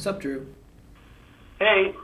[0.00, 0.46] Sup, Drew?
[1.58, 1.94] Hey.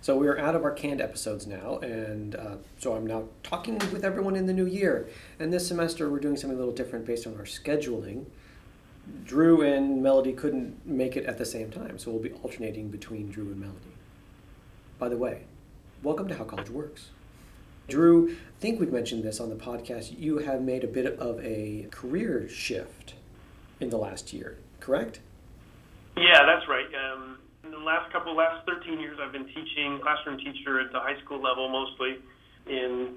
[0.00, 4.04] So we're out of our canned episodes now, and uh, so I'm now talking with
[4.04, 5.08] everyone in the new year.
[5.38, 8.24] And this semester we're doing something a little different based on our scheduling.
[9.24, 13.30] Drew and Melody couldn't make it at the same time, so we'll be alternating between
[13.30, 13.94] Drew and Melody.
[14.98, 15.42] By the way,
[16.02, 17.10] welcome to How College Works.
[17.86, 20.18] Drew, I think we've mentioned this on the podcast.
[20.18, 23.14] You have made a bit of a career shift
[23.78, 25.20] in the last year, correct?
[26.16, 26.88] Yeah, that's right.
[26.92, 31.00] Um, in the last couple, last 13 years, I've been teaching, classroom teacher at the
[31.00, 32.20] high school level mostly
[32.68, 33.16] in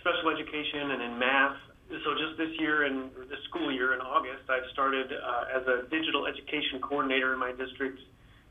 [0.00, 1.56] special education and in math.
[1.90, 5.76] So just this year and this school year in August, I've started uh, as a
[5.92, 8.00] digital education coordinator in my district,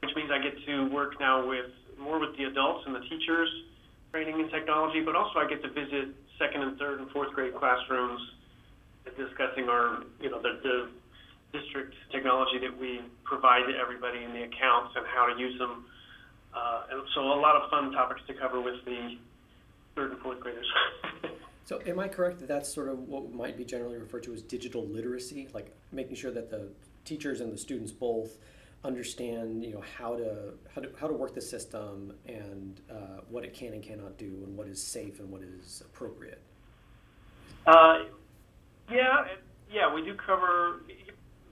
[0.02, 3.50] which means I get to work now with more with the adults and the teachers,
[4.12, 7.56] training in technology, but also I get to visit second and third and fourth grade
[7.56, 8.22] classrooms,
[9.18, 10.76] discussing our, you know, the, the
[11.54, 15.86] district technology that we provide to everybody in the accounts and how to use them.
[16.54, 19.18] Uh, and so a lot of fun topics to cover with the
[19.96, 20.68] third and fourth graders.
[21.66, 24.42] so am I correct that that's sort of what might be generally referred to as
[24.42, 26.70] digital literacy, like making sure that the
[27.06, 28.38] teachers and the students both
[28.84, 33.46] understand, you know, how to how to how to work the system and uh, what
[33.46, 36.42] it can and cannot do, and what is safe and what is appropriate.
[37.66, 38.00] Uh,
[38.92, 39.26] yeah,
[39.72, 40.82] yeah, we do cover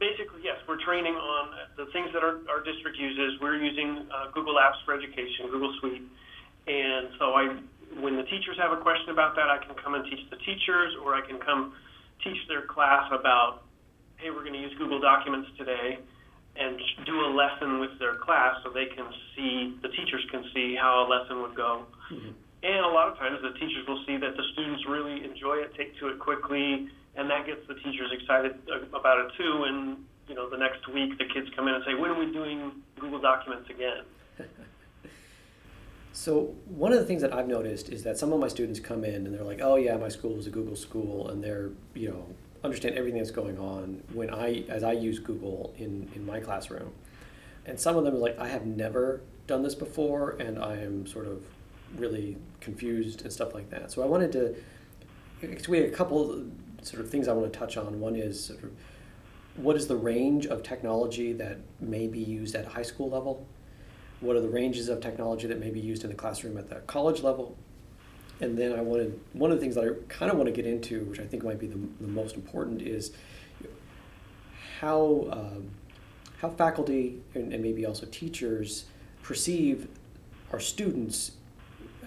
[0.02, 3.38] basically, yes, we're training on the things that our, our district uses.
[3.38, 6.02] We're using uh, Google Apps for Education, Google Suite.
[6.66, 7.62] And so I,
[8.02, 10.98] when the teachers have a question about that, I can come and teach the teachers,
[11.06, 11.78] or I can come
[12.26, 13.70] teach their class about,
[14.18, 16.02] hey, we're going to use Google Documents today,
[16.58, 19.08] and do a lesson with their class so they can
[19.38, 21.86] see, the teachers can see how a lesson would go.
[22.12, 22.34] Mm-hmm.
[22.62, 25.74] And a lot of times the teachers will see that the students really enjoy it,
[25.78, 28.56] take to it quickly, and that gets the teachers excited
[28.94, 29.64] about it too.
[29.66, 32.32] And you know, the next week the kids come in and say, "When are we
[32.32, 34.04] doing Google Documents again?"
[36.14, 39.04] so one of the things that I've noticed is that some of my students come
[39.04, 42.10] in and they're like, "Oh yeah, my school is a Google school," and they're you
[42.10, 42.26] know
[42.64, 46.94] understand everything that's going on when I as I use Google in in my classroom.
[47.66, 51.06] And some of them are like, "I have never done this before, and I am
[51.06, 51.44] sort of
[51.98, 54.56] really confused and stuff like that." So I wanted to.
[55.68, 56.46] we had a couple
[56.82, 58.00] sort of things I want to touch on.
[58.00, 58.72] One is sort of
[59.56, 63.46] what is the range of technology that may be used at high school level?
[64.22, 66.76] What are the ranges of technology that may be used in the classroom at the
[66.82, 67.58] college level?
[68.40, 70.66] And then I wanted one of the things that I kind of want to get
[70.66, 73.12] into, which I think might be the, the most important, is
[74.80, 75.70] how um,
[76.40, 78.86] how faculty and, and maybe also teachers
[79.22, 79.88] perceive
[80.52, 81.34] our students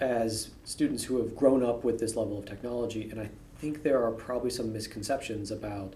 [0.01, 3.09] as students who have grown up with this level of technology.
[3.09, 3.29] And I
[3.59, 5.93] think there are probably some misconceptions about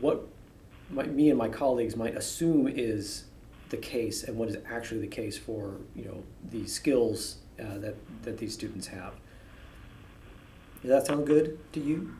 [0.00, 0.26] what
[0.90, 3.24] my, me and my colleagues might assume is
[3.70, 7.96] the case and what is actually the case for you know the skills uh, that
[8.22, 9.14] that these students have.
[10.82, 12.14] Does that sound good to you?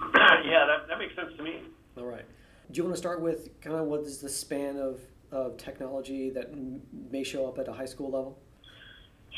[0.14, 1.62] yeah, that, that makes sense to me.
[1.96, 2.24] All right.
[2.70, 5.00] Do you want to start with kind of what is the span of,
[5.30, 6.52] of technology that
[7.10, 8.38] may show up at a high school level?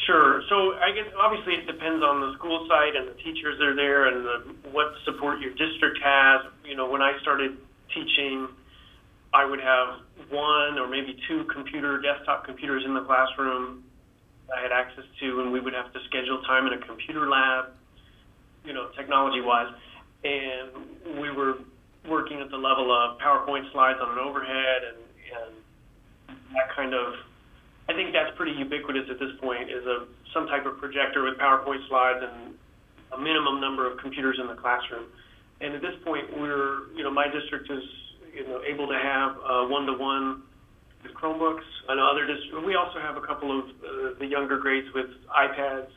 [0.05, 0.43] Sure.
[0.49, 3.75] So I guess obviously it depends on the school site and the teachers that are
[3.75, 6.53] there and the, what support your district has.
[6.65, 7.57] You know, when I started
[7.95, 8.49] teaching,
[9.33, 13.85] I would have one or maybe two computer desktop computers in the classroom
[14.47, 17.75] I had access to, and we would have to schedule time in a computer lab.
[18.65, 19.73] You know, technology wise,
[20.25, 21.55] and we were
[22.09, 24.99] working at the level of PowerPoint slides on an overhead and,
[25.35, 27.15] and that kind of
[27.89, 29.71] I think that's pretty ubiquitous at this point.
[29.71, 32.55] Is a some type of projector with PowerPoint slides and
[33.13, 35.07] a minimum number of computers in the classroom.
[35.61, 37.83] And at this point, we're you know my district is
[38.35, 39.37] you know able to have
[39.71, 40.43] one to one
[41.03, 41.67] with Chromebooks.
[41.89, 45.89] And other districts, we also have a couple of uh, the younger grades with iPads,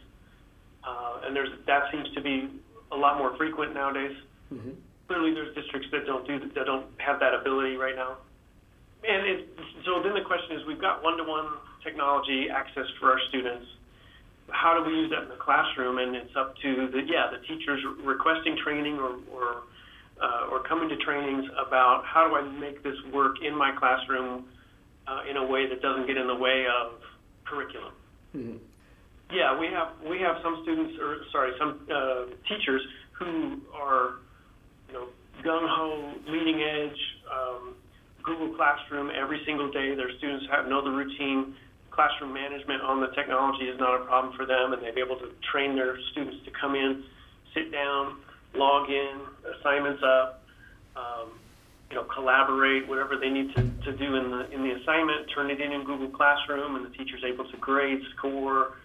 [0.86, 2.50] uh, and there's that seems to be
[2.92, 4.16] a lot more frequent nowadays.
[4.54, 4.72] Mm-hmm.
[5.08, 8.18] Clearly, there's districts that don't do that don't have that ability right now.
[9.04, 9.48] And it,
[9.86, 13.66] so then the question is, we've got one-to-one technology access for our students.
[14.52, 16.00] How do we use that in the classroom?
[16.00, 19.64] And it's up to the yeah the teachers requesting training or or,
[20.20, 24.46] uh, or coming to trainings about how do I make this work in my classroom
[25.08, 27.00] uh, in a way that doesn't get in the way of
[27.46, 27.94] curriculum.
[28.36, 28.58] Mm-hmm.
[29.32, 32.82] Yeah, we have we have some students or sorry some uh, teachers
[33.14, 34.18] who are
[34.88, 35.08] you know
[35.46, 37.00] gung ho, leading edge.
[37.30, 37.76] Um,
[38.30, 39.96] Google Classroom every single day.
[39.96, 41.56] Their students have know the routine
[41.90, 45.18] classroom management on the technology is not a problem for them, and they've been able
[45.18, 47.04] to train their students to come in,
[47.54, 48.22] sit down,
[48.54, 49.20] log in,
[49.58, 50.44] assignments up.
[50.96, 51.40] Um,
[51.90, 55.50] you know, collaborate, whatever they need to, to do in the in the assignment, turn
[55.50, 58.78] it in in Google Classroom, and the teacher's able to grade, score,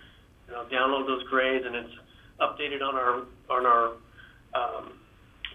[0.49, 1.93] you know, download those grades, and it's
[2.41, 3.93] updated on our on our
[4.55, 4.93] um,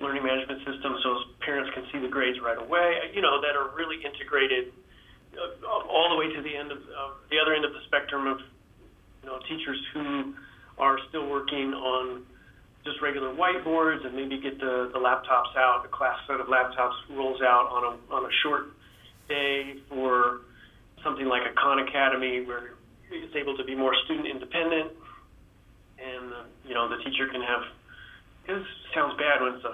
[0.01, 1.09] learning management system, so
[1.45, 3.11] parents can see the grades right away.
[3.13, 4.73] You know, that are really integrated
[5.35, 8.27] uh, all the way to the end of uh, the other end of the spectrum
[8.27, 8.39] of
[9.23, 10.33] you know teachers who
[10.77, 12.23] are still working on
[12.85, 16.95] just regular whiteboards and maybe get the, the laptops out, the class set of laptops
[17.11, 18.71] rolls out on a, on a short
[19.27, 20.47] day for
[21.03, 22.79] something like a Khan Academy where
[23.11, 24.91] it's able to be more student independent
[25.99, 27.63] and, uh, you know, the teacher can have,
[28.49, 29.73] it sounds bad when it's a,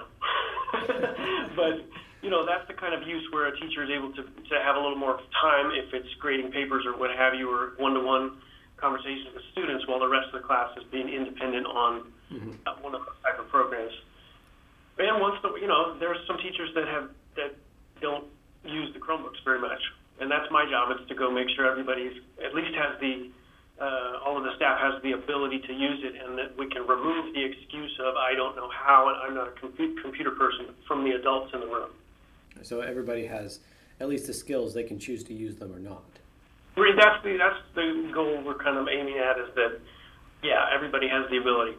[1.56, 1.86] but,
[2.22, 4.76] you know, that's the kind of use where a teacher is able to, to have
[4.76, 8.38] a little more time if it's grading papers or what have you, or one-to-one
[8.78, 12.52] conversations with students while the rest of the class is being independent on mm-hmm.
[12.66, 13.94] uh, one of those type of programs.
[14.98, 17.56] And once the you know, there's some teachers that have that
[18.00, 18.26] don't
[18.64, 19.80] use the Chromebooks very much,
[20.20, 20.96] and that's my job.
[20.96, 23.30] Is to go make sure everybody's at least has the
[23.80, 26.88] uh, all of the staff has the ability to use it, and that we can
[26.88, 30.68] remove the excuse of I don't know how and I'm not a com- computer person
[30.88, 31.90] from the adults in the room.
[32.64, 33.60] So everybody has
[34.00, 36.04] at least the skills; they can choose to use them or not.
[36.76, 39.80] That's the that's the goal we're kind of aiming at is that
[40.44, 41.78] yeah, everybody has the ability.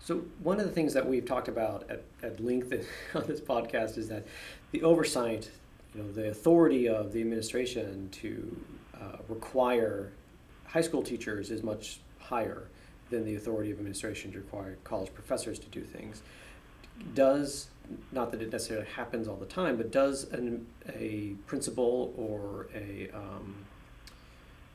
[0.00, 2.72] So one of the things that we've talked about at, at length
[3.14, 4.26] on this podcast is that
[4.72, 5.50] the oversight,
[5.94, 8.56] you know, the authority of the administration to
[9.00, 10.12] uh, require
[10.72, 12.64] high school teachers is much higher
[13.10, 16.22] than the authority of administration to require college professors to do things.
[17.14, 17.68] Does
[18.10, 23.10] not that it necessarily happens all the time, but does an, a principal or a
[23.14, 23.54] um,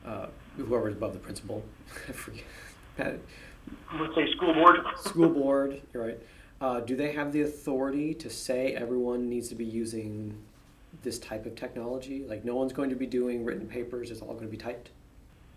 [0.06, 1.64] uh, whoever is above the principal,
[2.08, 2.44] I forget,
[2.98, 4.78] let's say school board.
[4.96, 6.18] school board, you're right.
[6.60, 10.36] Uh, do they have the authority to say everyone needs to be using
[11.02, 12.24] this type of technology?
[12.26, 14.90] Like no one's going to be doing written papers; it's all going to be typed,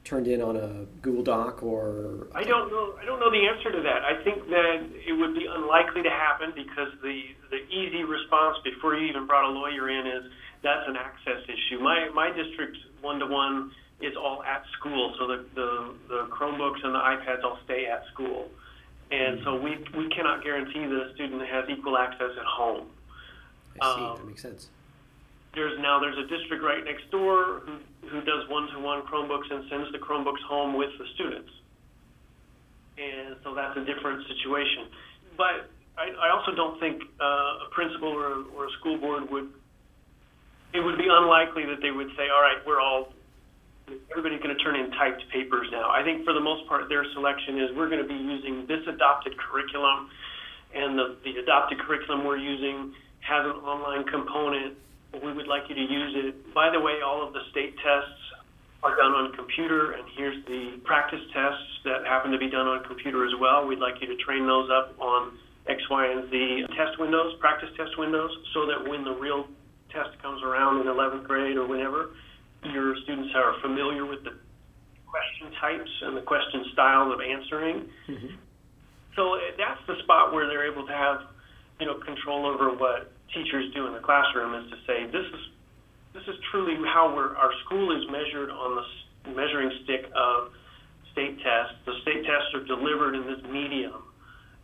[0.03, 2.27] turned in on a Google Doc or.
[2.33, 2.95] I don't know.
[3.01, 4.03] I don't know the answer to that.
[4.03, 8.95] I think that it would be unlikely to happen because the the easy response before
[8.95, 10.31] you even brought a lawyer in is
[10.63, 11.79] that's an access issue.
[11.79, 13.71] My my district one to one
[14.01, 18.03] is all at school, so the, the, the Chromebooks and the iPads all stay at
[18.11, 18.49] school.
[19.11, 22.87] And so we, we cannot guarantee that a student has equal access at home.
[23.81, 24.69] I see, um, that makes sense.
[25.53, 29.91] There's now there's a district right next door who, who does one-to-one Chromebooks and sends
[29.91, 31.51] the Chromebooks home with the students.
[32.95, 34.87] And so that's a different situation.
[35.35, 35.67] But
[35.99, 39.49] I, I also don't think uh, a principal or a, or a school board would,
[40.73, 43.11] it would be unlikely that they would say, all right, we're all
[44.11, 45.89] everybody's going to turn in typed papers now.
[45.91, 48.79] I think for the most part, their selection is we're going to be using this
[48.87, 50.09] adopted curriculum,
[50.73, 54.77] and the, the adopted curriculum we're using has an online component.
[55.13, 56.53] We would like you to use it.
[56.53, 58.21] By the way, all of the state tests
[58.83, 62.83] are done on computer, and here's the practice tests that happen to be done on
[62.83, 63.67] computer as well.
[63.67, 65.37] We'd like you to train those up on
[65.67, 69.45] X, Y, and Z test windows, practice test windows, so that when the real
[69.93, 72.15] test comes around in 11th grade or whenever,
[72.63, 74.33] your students are familiar with the
[75.05, 77.89] question types and the question styles of answering.
[78.07, 78.35] Mm-hmm.
[79.15, 81.21] So uh, that's the spot where they're able to have,
[81.79, 85.43] you know, control over what teachers do in the classroom is to say this is
[86.13, 90.51] this is truly how we're our school is measured on the measuring stick of
[91.11, 91.75] state tests.
[91.85, 94.03] The state tests are delivered in this medium,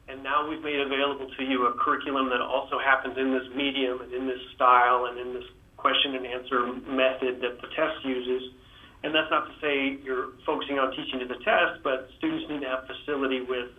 [0.08, 4.02] and now we've made available to you a curriculum that also happens in this medium
[4.02, 5.48] and in this style and in this
[5.78, 8.56] question and answer method that the test uses.
[9.04, 12.62] And that's not to say you're focusing on teaching to the test, but students need
[12.62, 13.70] to have facility with.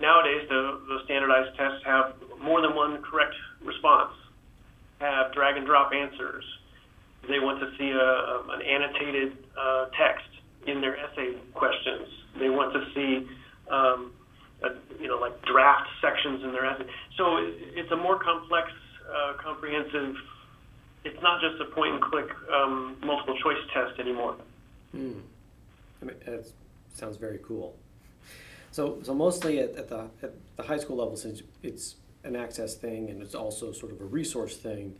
[0.00, 3.34] Nowadays, the, the standardized tests have more than one correct
[3.64, 4.12] response,
[5.00, 6.44] have drag and drop answers.
[7.28, 10.28] They want to see a, an annotated uh, text
[10.66, 12.08] in their essay questions.
[12.38, 13.28] They want to see,
[13.70, 14.12] um,
[14.62, 14.68] a,
[15.00, 16.86] you know, like draft sections in their essay.
[17.16, 17.38] So
[17.74, 18.70] it's a more complex,
[19.08, 20.16] uh, comprehensive
[21.06, 24.36] it's not just a point and click um, multiple choice test anymore.
[24.92, 25.20] Hmm.
[26.02, 26.46] I mean, that
[26.92, 27.74] sounds very cool.
[28.76, 32.74] So, so mostly at, at, the at the high school level, since it's an access
[32.74, 34.96] thing and it's also sort of a resource thing,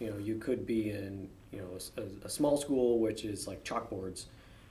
[0.00, 3.62] you know, you could be in you know a, a small school which is like
[3.62, 4.24] chalkboards,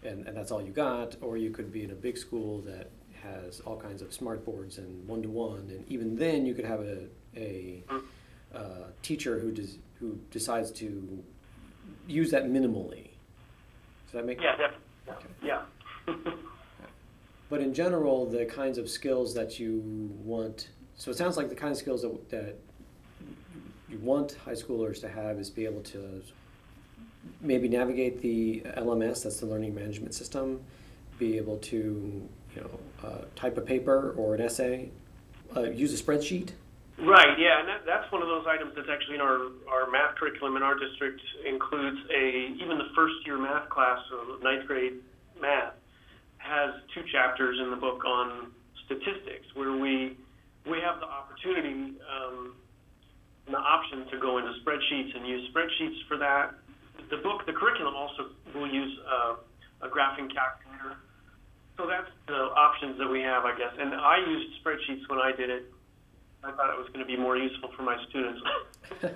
[0.04, 2.90] and, and that's all you got, or you could be in a big school that
[3.24, 6.66] has all kinds of smart boards and one to one, and even then you could
[6.66, 7.06] have a
[7.38, 7.86] a
[8.54, 11.24] uh, teacher who does who decides to
[12.06, 13.12] use that minimally.
[14.08, 14.58] Does that make yeah,
[15.06, 15.36] definitely.
[15.42, 16.34] Yeah.
[17.52, 19.82] but in general, the kinds of skills that you
[20.24, 20.70] want.
[20.96, 22.56] So it sounds like the kind of skills that, that
[23.90, 26.24] you want high schoolers to have is be able to
[27.42, 30.62] maybe navigate the LMS, that's the learning management system,
[31.20, 34.90] be able to you know uh, type a paper or an essay,
[35.58, 36.52] uh, use a spreadsheet.
[37.00, 37.38] Right.
[37.38, 40.56] Yeah, and that, that's one of those items that's actually in our our math curriculum
[40.56, 45.00] in our district includes a even the first year math class, so ninth grade
[45.42, 45.74] math,
[46.42, 48.52] has two chapters in the book on
[48.86, 50.18] statistics where we
[50.66, 52.54] we have the opportunity um,
[53.48, 56.54] and the option to go into spreadsheets and use spreadsheets for that.
[57.10, 59.36] The book, the curriculum also will use uh,
[59.82, 61.02] a graphing calculator.
[61.78, 63.74] So that's the options that we have, I guess.
[63.80, 65.66] And I used spreadsheets when I did it.
[66.44, 68.42] I thought it was going to be more useful for my students.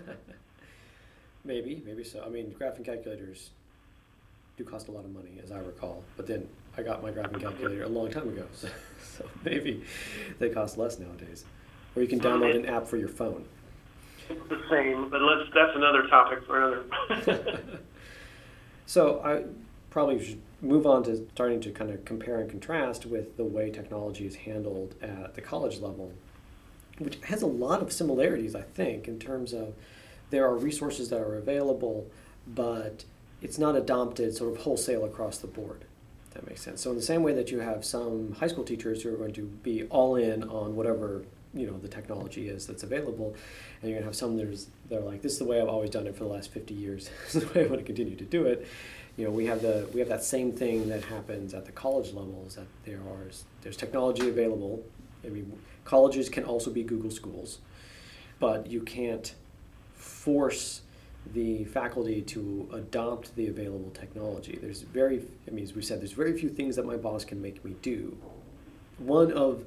[1.44, 2.24] maybe, maybe so.
[2.26, 3.52] I mean, graphing calculators
[4.58, 6.04] do cost a lot of money, as I recall.
[6.18, 8.68] But then I got my graphing calculator a long time ago, so,
[9.18, 9.84] so maybe
[10.40, 11.46] they cost less nowadays.
[11.96, 13.46] Or you can download an app for your phone.
[14.30, 17.62] It's the same, but let's that's another topic for another.
[18.86, 19.44] so I
[19.90, 23.70] probably should move on to starting to kind of compare and contrast with the way
[23.70, 26.12] technology is handled at the college level,
[26.98, 29.74] which has a lot of similarities, I think, in terms of
[30.32, 32.08] there are resources that are available,
[32.48, 33.06] but
[33.42, 35.86] it's not adopted sort of wholesale across the board.
[36.36, 36.82] That makes sense.
[36.82, 39.34] So in the same way that you have some high school teachers who are going
[39.34, 41.24] to be all in on whatever
[41.54, 43.34] you know the technology is that's available,
[43.82, 46.06] and you're gonna have some that are like this is the way I've always done
[46.06, 47.10] it for the last 50 years.
[47.24, 48.68] this is the way I want to continue to do it.
[49.18, 52.12] You know, we have the we have that same thing that happens at the college
[52.12, 54.84] levels that there are there's technology available.
[55.24, 57.60] I mean, colleges can also be Google schools,
[58.40, 59.34] but you can't
[59.96, 60.82] force
[61.34, 64.60] the faculty to adopt the available technology.
[64.62, 67.42] There's very, I mean, as we said, there's very few things that my boss can
[67.42, 68.18] make me do.
[68.98, 69.66] One of,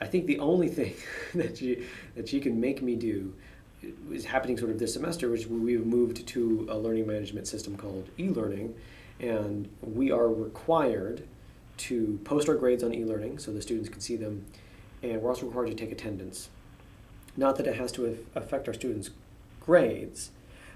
[0.00, 0.94] I think the only thing
[1.34, 3.34] that she, that she can make me do
[4.10, 8.08] is happening sort of this semester, which we've moved to a learning management system called
[8.18, 8.74] e-learning,
[9.20, 11.26] and we are required
[11.76, 14.44] to post our grades on e-learning so the students can see them,
[15.02, 16.48] and we're also required to take attendance.
[17.36, 19.10] Not that it has to affect our students'
[19.60, 20.30] grades,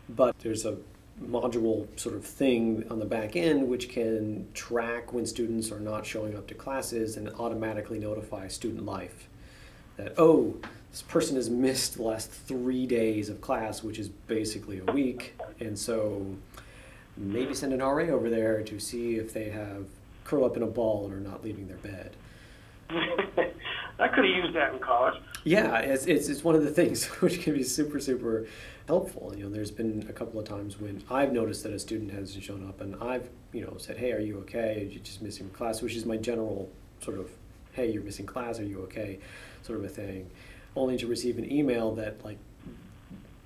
[0.09, 0.76] but there's a
[1.21, 6.04] module sort of thing on the back end which can track when students are not
[6.04, 9.28] showing up to classes and automatically notify student life
[9.97, 10.56] that oh
[10.90, 15.38] this person has missed the last three days of class which is basically a week
[15.61, 16.26] and so
[17.16, 19.85] maybe send an ra over there to see if they have
[20.25, 22.16] curl up in a ball and are not leaving their bed
[23.99, 25.14] I could have used that in college.
[25.44, 28.47] Yeah, it's, it's, it's one of the things which can be super, super
[28.86, 29.32] helpful.
[29.36, 32.42] You know, there's been a couple of times when I've noticed that a student hasn't
[32.42, 34.82] shown up and I've, you know, said, hey, are you okay?
[34.82, 35.82] Are you just missing class?
[35.82, 36.70] Which is my general
[37.00, 37.30] sort of,
[37.72, 39.18] hey, you're missing class, are you okay?
[39.62, 40.30] Sort of a thing.
[40.74, 42.38] Only to receive an email that, like,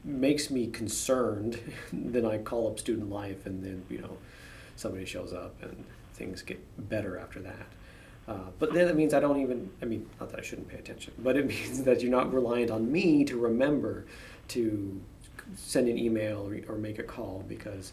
[0.04, 1.60] makes me concerned.
[1.92, 4.16] then I call up student life and then, you know,
[4.76, 7.66] somebody shows up and things get better after that.
[8.28, 10.78] Uh, but then it means I don't even, I mean, not that I shouldn't pay
[10.78, 14.06] attention, but it means that you're not reliant on me to remember
[14.48, 15.00] to
[15.54, 17.92] send an email or, or make a call because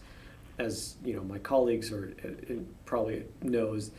[0.58, 3.90] as you know my colleagues or uh, probably knows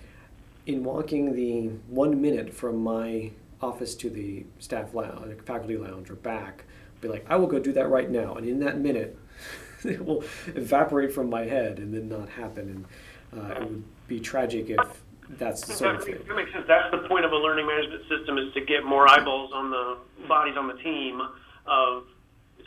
[0.66, 3.30] in walking the one minute from my
[3.62, 6.64] office to the staff lounge faculty lounge or back
[7.02, 9.18] be like i will go do that right now and in that minute
[9.84, 12.86] it will evaporate from my head and then not happen
[13.34, 16.20] and uh, it would be tragic if that's the sort of thing.
[16.28, 16.66] That makes sense.
[16.68, 19.98] That's the point of a learning management system is to get more eyeballs on the
[20.28, 21.20] bodies on the team
[21.66, 22.04] of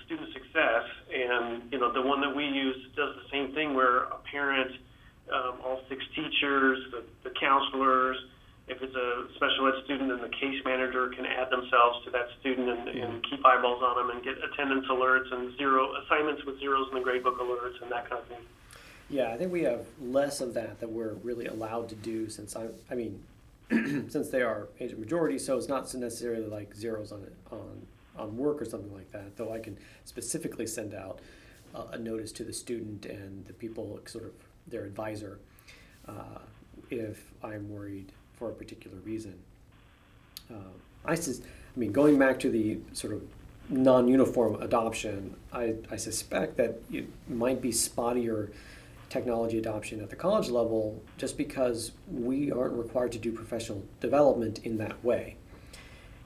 [0.09, 4.09] student success, and you know the one that we use does the same thing where
[4.09, 4.73] a parent,
[5.31, 8.17] um, all six teachers, the, the counselors,
[8.69, 12.27] if it's a special ed student, then the case manager can add themselves to that
[12.41, 16.59] student and, and keep eyeballs on them and get attendance alerts and zero assignments with
[16.59, 18.45] zeros in the gradebook alerts and that kind of thing.
[19.11, 22.57] Yeah, I think we have less of that that we're really allowed to do since
[22.57, 23.23] I, I mean,
[23.71, 27.87] since they are age majority, so it's not necessarily like zeros on it on
[28.18, 31.20] on work or something like that, though I can specifically send out
[31.75, 34.32] uh, a notice to the student and the people, sort of
[34.66, 35.38] their advisor,
[36.06, 36.38] uh,
[36.90, 39.34] if I'm worried for a particular reason.
[40.50, 40.72] Uh,
[41.04, 43.22] I, sus- I mean, going back to the sort of
[43.68, 48.50] non-uniform adoption, I, I suspect that it might be spottier
[49.10, 54.60] technology adoption at the college level just because we aren't required to do professional development
[54.64, 55.37] in that way.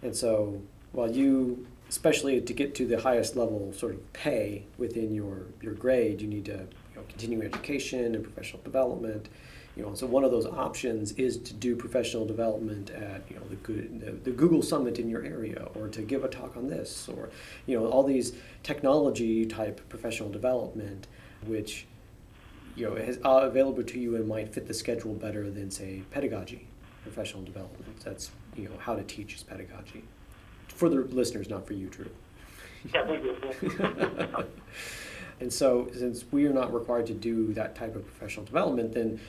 [0.02, 0.60] And so
[0.92, 5.74] while you especially to get to the highest level sort of pay within your, your
[5.74, 9.28] grade, you need to you know, continue education and professional development.
[9.76, 13.42] You know, so one of those options is to do professional development at you know
[13.50, 17.10] the, the, the Google Summit in your area, or to give a talk on this,
[17.10, 17.28] or
[17.66, 18.32] you know all these
[18.62, 21.06] technology type professional development,
[21.46, 21.86] which
[22.74, 26.02] you know is uh, available to you and might fit the schedule better than say
[26.10, 26.68] pedagogy
[27.02, 28.00] professional development.
[28.00, 30.04] That's you know how to teach is pedagogy.
[30.74, 32.10] For the listeners, not for you, Drew.
[32.92, 34.46] Yeah, we do.
[35.40, 39.20] and so, since we are not required to do that type of professional development, then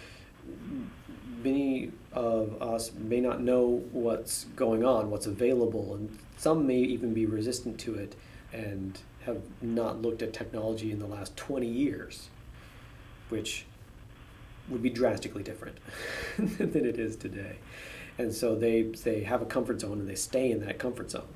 [1.44, 7.14] many of us may not know what's going on, what's available, and some may even
[7.14, 8.16] be resistant to it
[8.52, 12.30] and have not looked at technology in the last 20 years,
[13.30, 13.66] which
[14.70, 15.78] would be drastically different
[16.38, 17.58] than it is today.
[18.18, 21.28] And so they, they have a comfort zone and they stay in that comfort zone.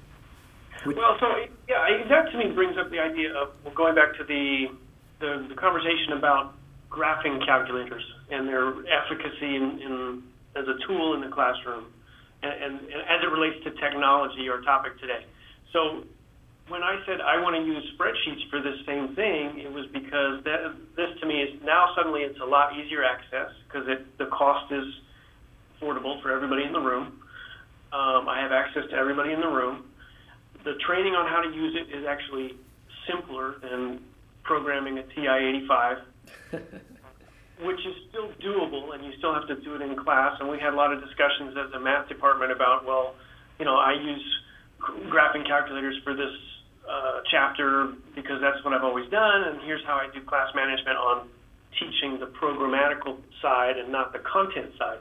[0.85, 1.27] well, so
[1.67, 4.67] yeah, that to me brings up the idea of well, going back to the,
[5.19, 6.53] the, the conversation about
[6.89, 10.23] graphing calculators and their efficacy in, in
[10.55, 11.85] as a tool in the classroom,
[12.41, 15.25] and, and, and as it relates to technology or topic today.
[15.73, 16.03] So
[16.67, 20.43] when I said I want to use spreadsheets for this same thing, it was because
[20.43, 24.71] that, this to me is now suddenly it's a lot easier access because the cost
[24.71, 24.85] is
[25.81, 27.19] affordable for everybody in the room.
[27.93, 29.85] Um, I have access to everybody in the room.
[30.63, 32.55] The training on how to use it is actually
[33.07, 34.01] simpler than
[34.43, 36.01] programming a TI-85.
[37.61, 40.37] which is still doable, and you still have to do it in class.
[40.39, 43.15] And we had a lot of discussions as a math department about, well,
[43.57, 44.25] you know, I use
[45.09, 46.33] graphing calculators for this
[46.87, 50.97] uh, chapter because that's what I've always done, and here's how I do class management
[50.97, 51.27] on
[51.79, 54.99] teaching the programmatical side and not the content side.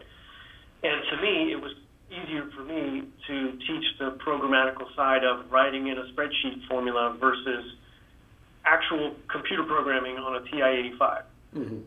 [0.86, 1.72] And to me, it was
[2.10, 7.74] easier for me to teach the programmatical side of writing in a spreadsheet formula versus
[8.64, 11.22] actual computer programming on a TI-85.
[11.54, 11.78] Mm-hmm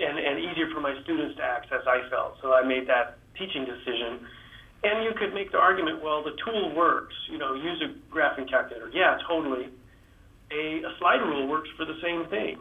[0.00, 2.40] and, and easier for my students to access, I felt.
[2.42, 4.24] So I made that teaching decision.
[4.82, 7.14] And you could make the argument, well, the tool works.
[7.28, 8.90] You know, use a graphing calculator.
[8.92, 9.68] Yeah, totally.
[10.50, 12.58] A, a slide rule works for the same thing.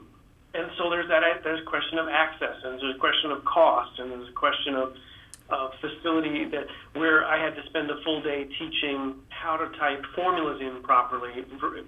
[0.53, 1.23] And so there's that.
[1.43, 4.75] There's a question of access, and there's a question of cost, and there's a question
[4.75, 4.93] of
[5.51, 10.03] uh, facility that where I had to spend a full day teaching how to type
[10.15, 11.45] formulas in properly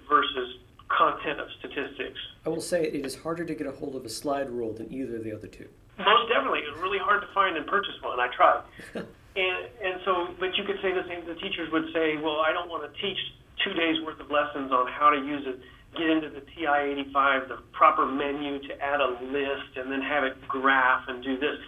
[0.08, 0.48] versus
[0.88, 2.18] content of statistics.
[2.44, 4.92] I will say it is harder to get a hold of a slide rule than
[4.92, 5.68] either of the other two.
[5.98, 8.18] Most definitely, it's really hard to find and purchase one.
[8.18, 8.62] I tried,
[8.94, 11.24] and and so, but you could say the same.
[11.26, 13.18] The teachers would say, "Well, I don't want to teach
[13.62, 15.60] two days worth of lessons on how to use it."
[15.92, 20.40] Get into the TI-85, the proper menu to add a list, and then have it
[20.48, 21.58] graph and do this.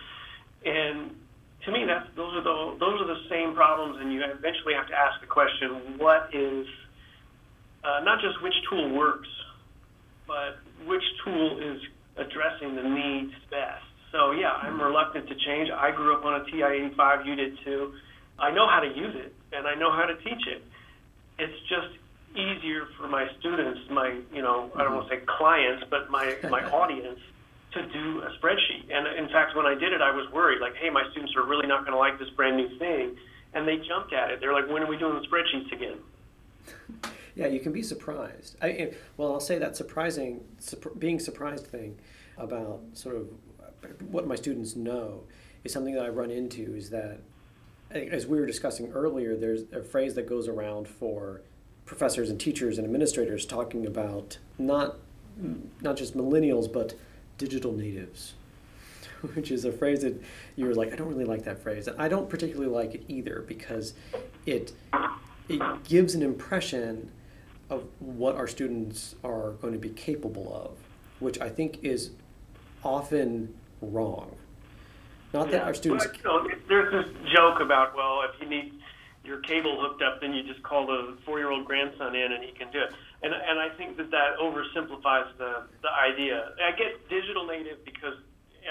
[0.65, 1.11] And
[1.65, 4.89] to me, that's those are the those are the same problems, and you eventually have
[4.89, 6.67] to ask the question: What is
[7.85, 9.29] uh, not just which tool works,
[10.27, 11.81] but which tool is
[12.17, 13.85] addressing the needs best.
[14.13, 15.71] So yeah, I'm reluctant to change.
[15.71, 17.27] I grew up on a TI-85.
[17.27, 17.95] You did too.
[18.39, 20.63] I know how to use it and I know how to teach it.
[21.39, 21.99] It's just
[22.37, 26.37] easier for my students, my you know I don't want to say clients, but my
[26.51, 27.21] my audience
[27.73, 28.84] to do a spreadsheet.
[28.95, 31.45] And in fact, when I did it, I was worried like, hey, my students are
[31.45, 33.17] really not going to like this brand new thing,
[33.53, 34.39] and they jumped at it.
[34.41, 35.99] They're like, when are we doing the spreadsheets again?
[37.37, 38.55] Yeah, you can be surprised.
[38.63, 40.45] I, well, I'll say that surprising,
[41.01, 41.99] being surprised thing
[42.39, 43.27] about sort of
[44.09, 45.25] what my students know
[45.65, 47.19] is something that I run into is that,
[47.91, 51.41] as we were discussing earlier, there's a phrase that goes around for
[51.87, 54.99] professors and teachers and administrators talking about not
[55.81, 56.95] not just millennials but
[57.37, 58.35] digital natives
[59.35, 60.21] which is a phrase that
[60.57, 63.45] you're like i don't really like that phrase and i don't particularly like it either
[63.47, 63.95] because
[64.47, 64.73] it
[65.49, 67.11] it gives an impression
[67.71, 70.77] of what our students are going to be capable of,
[71.21, 72.11] which I think is
[72.83, 74.35] often wrong.
[75.33, 75.53] Not yeah.
[75.53, 76.07] that our students.
[76.25, 78.73] Well, you know, there's this joke about well, if you need
[79.25, 82.71] your cable hooked up, then you just call the four-year-old grandson in and he can
[82.71, 82.93] do it.
[83.23, 86.53] And and I think that that oversimplifies the the idea.
[86.63, 88.15] I get digital native because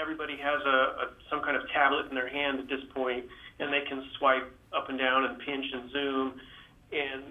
[0.00, 3.24] everybody has a, a some kind of tablet in their hand at this point,
[3.58, 6.40] and they can swipe up and down and pinch and zoom,
[6.92, 7.22] and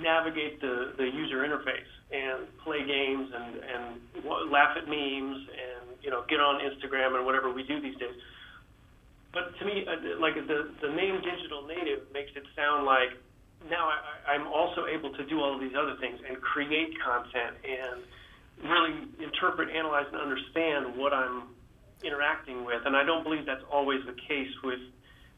[0.00, 6.10] navigate the, the user interface and play games and, and laugh at memes and you
[6.10, 8.14] know get on Instagram and whatever we do these days.
[9.32, 13.16] But to me, uh, like the the name digital native makes it sound like
[13.68, 17.56] now I, I'm also able to do all of these other things and create content
[17.64, 18.02] and
[18.62, 21.48] really interpret, analyze, and understand what I'm
[22.04, 22.84] interacting with.
[22.86, 24.80] And I don't believe that's always the case with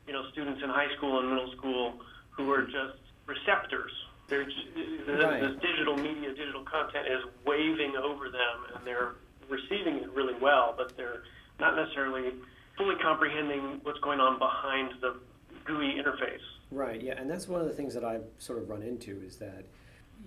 [0.07, 1.95] you know students in high school and middle school
[2.31, 3.93] who are just receptors
[4.29, 5.41] they're, right.
[5.41, 9.13] this digital media, digital content is waving over them, and they're
[9.49, 11.23] receiving it really well, but they're
[11.61, 12.33] not necessarily
[12.77, 15.17] fully comprehending what's going on behind the
[15.65, 16.41] GUI interface.
[16.71, 17.01] Right.
[17.01, 19.65] Yeah, and that's one of the things that I've sort of run into is that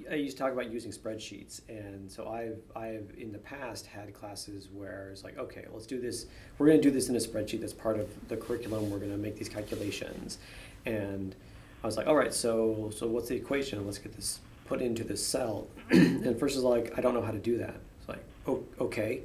[0.10, 4.14] I used to talk about using spreadsheets, and so I've I've in the past had
[4.14, 6.28] classes where it's like, okay, let's do this.
[6.58, 7.62] We're going to do this in a spreadsheet.
[7.62, 8.90] That's part of the curriculum.
[8.90, 10.38] We're going to make these calculations,
[10.86, 11.36] and
[11.84, 13.86] I was like, all right, so so what's the equation?
[13.86, 15.68] Let's get this put into this cell.
[15.90, 17.76] and first is like, I don't know how to do that.
[18.00, 19.22] It's like, oh, okay,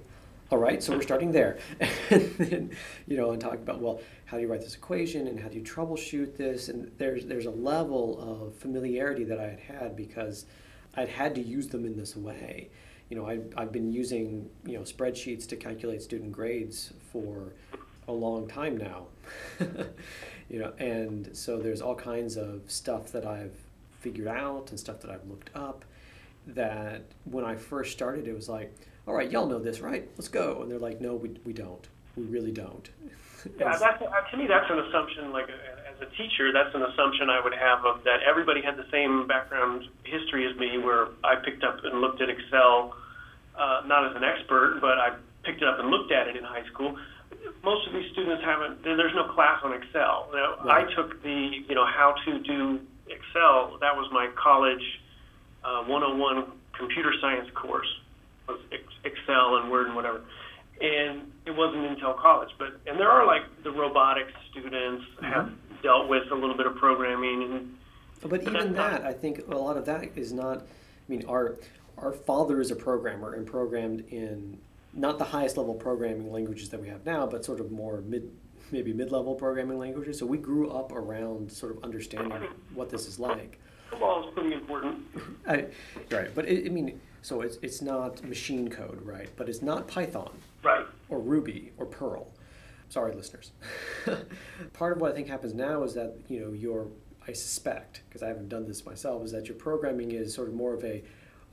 [0.53, 1.57] all right, so we're starting there.
[2.11, 2.71] and then,
[3.07, 5.57] you know, and talking about, well, how do you write this equation and how do
[5.57, 6.69] you troubleshoot this?
[6.69, 10.45] And there's, there's a level of familiarity that I had had because
[10.95, 12.69] I'd had to use them in this way.
[13.09, 17.55] You know, I, I've been using, you know, spreadsheets to calculate student grades for
[18.07, 19.07] a long time now.
[20.51, 23.57] you know, and so there's all kinds of stuff that I've
[24.01, 25.87] figured out and stuff that I've looked up
[26.47, 28.71] that when I first started, it was like,
[29.07, 30.09] all right, y'all know this, right?
[30.17, 30.63] Let's go.
[30.63, 31.87] And they're like, no, we, we don't.
[32.17, 32.89] We really don't.
[33.59, 37.29] yeah, that's, uh, to me, that's an assumption, like as a teacher, that's an assumption
[37.29, 41.35] I would have of that everybody had the same background history as me, where I
[41.37, 42.95] picked up and looked at Excel,
[43.59, 46.45] uh, not as an expert, but I picked it up and looked at it in
[46.45, 46.97] high school.
[47.65, 50.31] Most of these students haven't, there's no class on Excel.
[50.33, 50.87] Now, right.
[50.87, 55.01] I took the, you know, how to do Excel, that was my college
[55.65, 57.89] uh, 101 computer science course
[58.49, 58.61] was
[59.05, 60.23] Excel and Word and whatever.
[60.81, 65.27] And it wasn't until college, but and there are like the robotics students mm-hmm.
[65.27, 65.53] have
[65.83, 67.79] dealt with a little bit of programming and.
[68.25, 70.59] But even that, I think a lot of that is not.
[70.59, 70.65] I
[71.09, 71.57] mean, our
[71.99, 74.59] our father is a programmer and programmed in
[74.93, 78.31] not the highest level programming languages that we have now, but sort of more mid
[78.71, 80.19] maybe mid level programming languages.
[80.19, 83.59] So we grew up around sort of understanding what this is like.
[83.91, 85.01] Football is pretty important.
[85.47, 85.67] I,
[86.11, 89.29] right, but it, I mean so it's, it's not machine code, right?
[89.37, 90.33] But it's not Python.
[90.63, 90.87] Right.
[91.09, 92.33] Or Ruby or Perl.
[92.89, 93.53] Sorry, listeners.
[94.75, 96.89] Part of what I think happens now is that, you know, your,
[97.27, 100.55] I suspect, because I haven't done this myself, is that your programming is sort of
[100.55, 101.03] more of a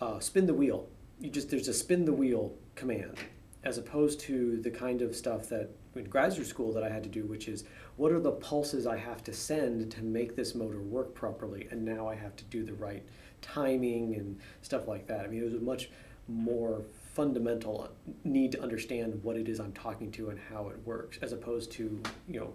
[0.01, 0.87] uh, spin the wheel.
[1.19, 3.17] You just, there's a spin the wheel command
[3.63, 7.09] as opposed to the kind of stuff that in graduate school that I had to
[7.09, 7.65] do, which is
[7.97, 11.83] what are the pulses I have to send to make this motor work properly, and
[11.83, 13.03] now I have to do the right
[13.41, 15.25] timing and stuff like that.
[15.25, 15.89] I mean, it was a much
[16.27, 16.81] more
[17.13, 17.89] fundamental
[18.23, 21.71] need to understand what it is I'm talking to and how it works, as opposed
[21.73, 22.53] to, you know,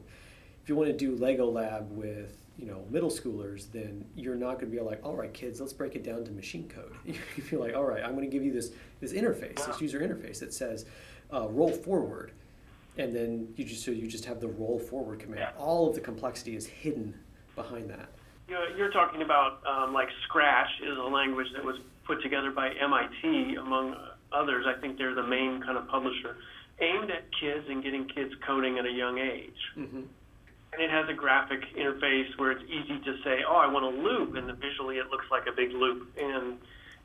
[0.63, 4.55] if you want to do Lego Lab with, you know, middle schoolers, then you're not
[4.55, 6.95] going to be like, all right, kids, let's break it down to machine code.
[7.05, 8.71] you feel like, all right, I'm going to give you this
[9.01, 10.87] this interface, this user interface that says
[11.33, 12.33] uh, roll forward,
[12.97, 15.51] and then you just so you just have the roll forward command.
[15.59, 17.15] All of the complexity is hidden
[17.55, 18.09] behind that.
[18.49, 21.77] You're talking about um, like Scratch is a language that was
[22.07, 23.97] put together by MIT, among
[24.33, 24.67] others.
[24.69, 26.37] I think they're the main kind of publisher,
[26.81, 29.61] aimed at kids and getting kids coding at a young age.
[29.79, 30.05] Mm-hmm.
[30.75, 33.95] And it has a graphic interface where it's easy to say, "Oh, I want a
[33.95, 36.59] loop," and visually it looks like a big loop, and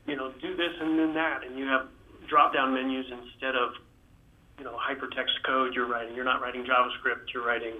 [0.06, 1.86] you know, do this and then that, and you have
[2.28, 3.72] drop-down menus instead of
[4.58, 6.14] you know hypertext code you're writing.
[6.14, 7.32] You're not writing JavaScript.
[7.32, 7.74] You're writing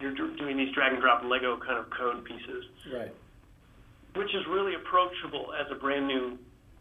[0.00, 2.64] you're doing these drag and drop Lego kind of code pieces.
[2.92, 3.12] Right.
[4.14, 6.38] Which is really approachable as a brand new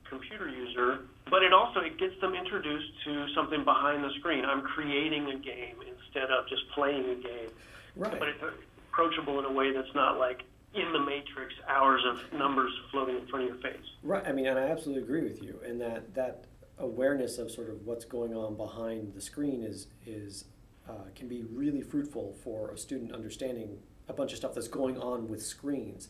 [0.08, 1.00] computer user,
[1.30, 4.46] but it also it gets them introduced to something behind the screen.
[4.46, 7.50] I'm creating a game instead of just playing a game.
[7.96, 8.20] Right.
[8.20, 8.44] But it's
[8.92, 10.44] approachable in a way that's not like
[10.76, 13.86] in the matrix hours of numbers floating in front of your face.
[14.04, 14.26] Right.
[14.28, 15.60] I mean, and I absolutely agree with you.
[15.66, 16.46] And that that
[16.80, 20.46] awareness of sort of what's going on behind the screen is is
[20.88, 24.98] uh, can be really fruitful for a student understanding a bunch of stuff that's going
[24.98, 26.10] on with screens.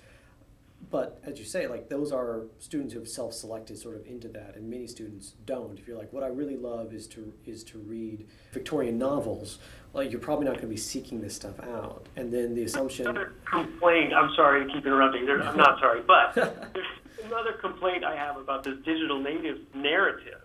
[0.89, 4.55] But as you say, like those are students who have self-selected sort of into that,
[4.55, 5.79] and many students don't.
[5.79, 9.59] If you're like, what I really love is to is to read Victorian novels,
[9.93, 12.07] well, you're probably not going to be seeking this stuff out.
[12.15, 13.07] And then the assumption.
[13.07, 14.13] Another complaint.
[14.13, 15.25] I'm sorry to keep interrupting.
[15.25, 16.85] There, I'm not sorry, but there's
[17.23, 20.41] another complaint I have about this digital native narrative,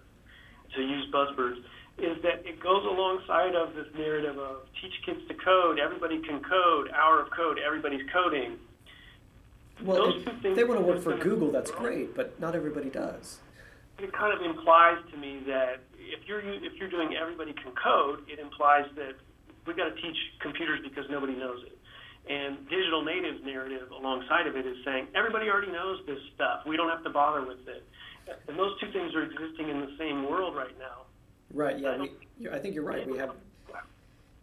[0.74, 1.62] to use buzzwords
[1.98, 6.40] is that it goes alongside of this narrative of teach kids to code, everybody can
[6.42, 8.56] code, hour of code, everybody's coding.
[9.82, 13.38] Well, if they want to work for Google, that's great, but not everybody does.
[13.98, 18.22] It kind of implies to me that if you're if you're doing everybody can code,
[18.28, 19.14] it implies that
[19.66, 21.78] we've got to teach computers because nobody knows it.
[22.30, 26.60] And digital native narrative alongside of it is saying everybody already knows this stuff.
[26.66, 27.82] We don't have to bother with it.
[28.46, 31.07] And those two things are existing in the same world right now.
[31.52, 31.78] Right.
[31.78, 31.98] Yeah.
[31.98, 33.06] We, um, I think you're right.
[33.08, 33.32] We have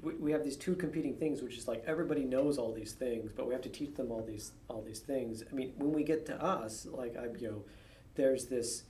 [0.01, 3.31] we, we have these two competing things, which is like everybody knows all these things,
[3.35, 5.43] but we have to teach them all these all these things.
[5.49, 7.63] I mean, when we get to us, like I, you know,
[8.15, 8.83] there's this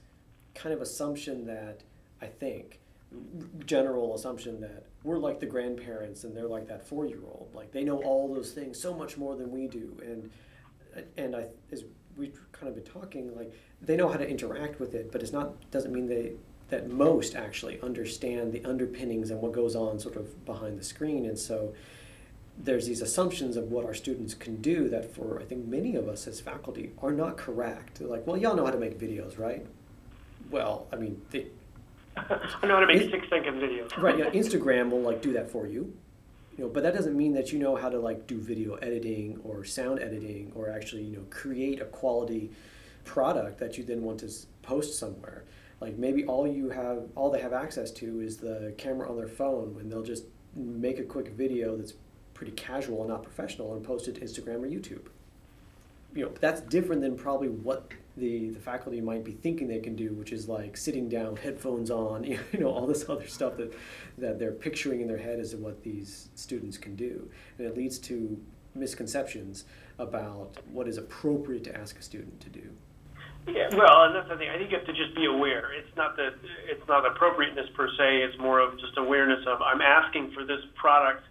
[0.54, 1.82] kind of assumption that
[2.21, 2.80] I think
[3.65, 7.49] general assumption that we're like the grandparents and they're like that four year old.
[7.54, 9.97] Like they know all those things so much more than we do.
[10.04, 10.30] And
[11.17, 11.84] and I as
[12.17, 15.34] we've kind of been talking, like they know how to interact with it, but it's
[15.34, 16.34] not doesn't mean they
[16.69, 21.25] that most actually understand the underpinnings and what goes on sort of behind the screen.
[21.25, 21.73] And so
[22.58, 26.08] there's these assumptions of what our students can do that for I think many of
[26.08, 27.99] us as faculty are not correct.
[27.99, 29.65] They're like, well, y'all know how to make videos, right?
[30.49, 31.47] Well, I mean, they,
[32.17, 33.95] I know how to make six second videos.
[33.97, 34.17] right.
[34.17, 35.93] Yeah, Instagram will like do that for you,
[36.58, 39.39] you know, but that doesn't mean that you know how to like do video editing
[39.43, 42.51] or sound editing or actually you know create a quality
[43.04, 45.43] product that you then want to post somewhere.
[45.81, 49.27] Like maybe all you have, all they have access to is the camera on their
[49.27, 50.23] phone when they'll just
[50.55, 51.93] make a quick video that's
[52.33, 55.07] pretty casual and not professional and post it to Instagram or YouTube.
[56.13, 59.95] You know, that's different than probably what the, the faculty might be thinking they can
[59.95, 63.73] do, which is like sitting down, headphones on, you know, all this other stuff that,
[64.17, 67.29] that they're picturing in their head as what these students can do.
[67.57, 68.41] And it leads to
[68.73, 69.65] misconceptions
[69.97, 72.69] about what is appropriate to ask a student to do.
[73.47, 74.49] Yeah, well, and that's the thing.
[74.49, 75.71] I think you have to just be aware.
[75.73, 76.34] It's not that
[76.67, 78.25] it's not appropriateness per se.
[78.25, 81.23] It's more of just awareness of I'm asking for this product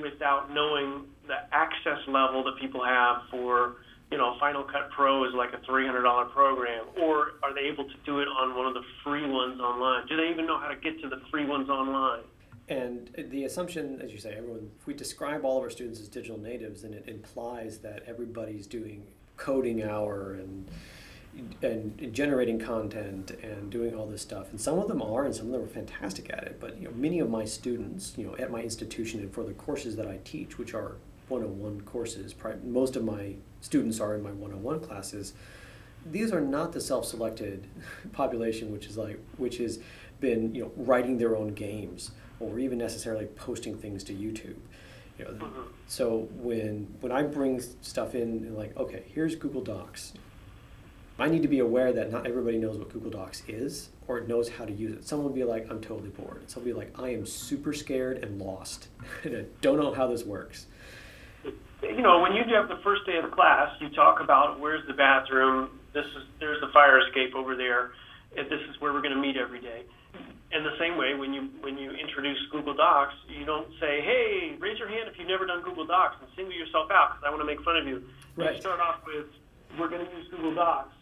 [0.00, 3.76] without knowing the access level that people have for
[4.12, 7.94] you know, Final Cut Pro is like a $300 program, or are they able to
[8.04, 10.06] do it on one of the free ones online?
[10.06, 12.20] Do they even know how to get to the free ones online?
[12.68, 16.08] And the assumption, as you say, everyone, if we describe all of our students as
[16.08, 19.06] digital natives, then it implies that everybody's doing
[19.38, 20.68] coding hour and
[21.62, 24.50] and generating content and doing all this stuff.
[24.50, 26.58] And some of them are, and some of them are fantastic at it.
[26.60, 29.52] But you know, many of my students, you know, at my institution and for the
[29.52, 30.96] courses that I teach, which are
[31.28, 35.32] 101 courses, most of my students are in my 101 classes.
[36.04, 37.66] These are not the self-selected
[38.12, 39.78] population, which is like which has
[40.20, 44.56] been you know writing their own games or even necessarily posting things to YouTube.
[45.18, 45.60] You know, mm-hmm.
[45.86, 50.12] so when when I bring stuff in, like okay, here's Google Docs.
[51.22, 54.48] I need to be aware that not everybody knows what Google Docs is or knows
[54.48, 55.06] how to use it.
[55.06, 56.50] Someone will be like, I'm totally bored.
[56.50, 58.88] Someone will be like, I am super scared and lost,
[59.24, 60.66] and I don't know how this works
[61.82, 64.94] you know, when you have the first day of class, you talk about where's the
[64.94, 67.92] bathroom, this is there's the fire escape over there,
[68.36, 69.82] and this is where we're going to meet every day.
[70.52, 74.56] And the same way, when you when you introduce Google Docs, you don't say, "Hey,
[74.60, 77.30] raise your hand if you've never done Google Docs," and single yourself out because I
[77.30, 78.04] want to make fun of you.
[78.36, 78.54] Right.
[78.54, 79.26] You start off with,
[79.78, 80.94] "We're going to use Google Docs."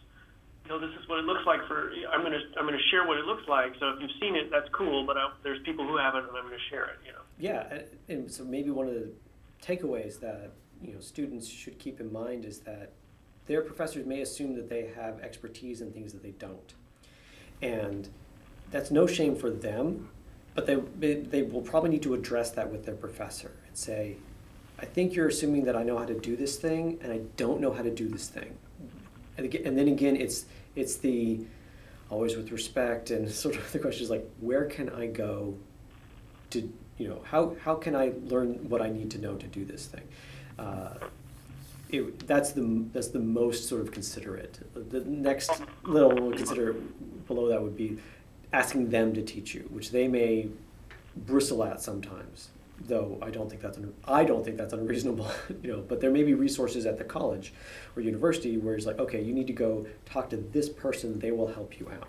[0.70, 1.90] Know, this is what it looks like for.
[2.12, 3.72] I'm going to I'm going to share what it looks like.
[3.80, 5.04] So if you've seen it, that's cool.
[5.04, 6.98] But I, there's people who haven't, and I'm going to share it.
[7.04, 7.18] You know.
[7.40, 9.11] Yeah, and so maybe one of the
[9.61, 12.92] takeaways that you know students should keep in mind is that
[13.48, 16.74] their professors may assume that they have expertise in things that they don't,
[17.61, 18.09] and
[18.70, 20.09] that's no shame for them,
[20.54, 20.76] but they
[21.14, 24.18] they will probably need to address that with their professor and say,
[24.78, 27.61] I think you're assuming that I know how to do this thing, and I don't
[27.61, 28.56] know how to do this thing,
[29.37, 30.44] and again, and then again, it's
[30.76, 31.40] it's the
[32.11, 35.56] always with respect and sort of the question is like, where can I go
[36.50, 39.64] to you know how how can I learn what I need to know to do
[39.64, 40.06] this thing?
[40.61, 40.94] uh,
[41.88, 44.61] it, that's the that's the most sort of considerate.
[44.90, 45.50] The next
[45.85, 46.74] level we'll consider
[47.26, 47.98] below that would be
[48.52, 50.48] asking them to teach you, which they may
[51.16, 52.50] bristle at sometimes.
[52.90, 55.31] Though I don't think that's un- I don't think that's unreasonable,
[55.62, 55.81] you know.
[55.81, 57.53] But there may be resources at the college
[57.94, 61.31] or university where it's like, okay, you need to go talk to this person; they
[61.31, 62.09] will help you out.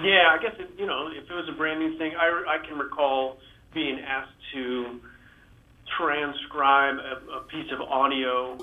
[0.00, 2.66] Yeah, I guess it, you know if it was a brand new thing, I I
[2.66, 3.38] can recall
[3.72, 5.00] being asked to
[5.96, 8.58] transcribe a, a piece of audio,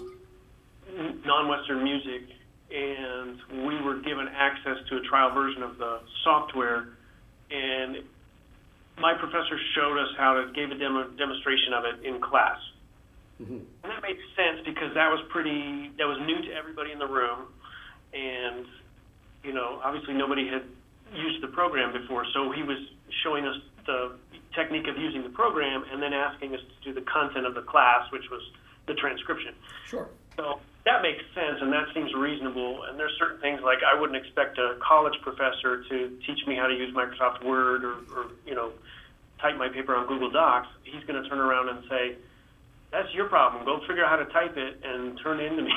[1.25, 2.23] non-Western music,
[2.69, 6.89] and we were given access to a trial version of the software,
[7.49, 8.03] and
[8.97, 12.59] my professor showed us how to gave a demo, demonstration of it in class.
[13.41, 13.59] Mm-hmm.
[13.83, 17.07] And that made sense because that was pretty that was new to everybody in the
[17.07, 17.47] room,
[18.13, 18.65] and
[19.43, 20.63] you know obviously nobody had
[21.15, 22.77] used the program before, so he was
[23.23, 24.13] showing us the
[24.55, 27.61] technique of using the program and then asking us to do the content of the
[27.61, 28.41] class, which was
[28.87, 29.53] the transcription.
[29.87, 30.07] Sure.
[30.37, 32.83] So that makes sense and that seems reasonable.
[32.83, 36.67] And there's certain things like I wouldn't expect a college professor to teach me how
[36.67, 38.71] to use Microsoft Word or, or you know,
[39.39, 40.67] type my paper on Google Docs.
[40.83, 42.15] He's going to turn around and say,
[42.91, 43.63] "That's your problem.
[43.65, 45.73] Go figure out how to type it and turn it into me."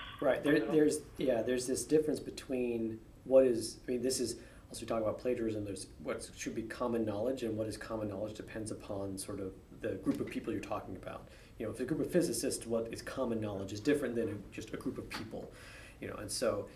[0.20, 0.42] right.
[0.42, 1.42] There, there's yeah.
[1.42, 3.76] There's this difference between what is.
[3.86, 4.36] I mean, this is
[4.70, 8.34] also talk about plagiarism, there's what should be common knowledge, and what is common knowledge
[8.34, 11.28] depends upon sort of the group of people you're talking about.
[11.58, 14.72] You know, if a group of physicists, what is common knowledge is different than just
[14.72, 15.50] a group of people.
[16.00, 16.66] You know, and so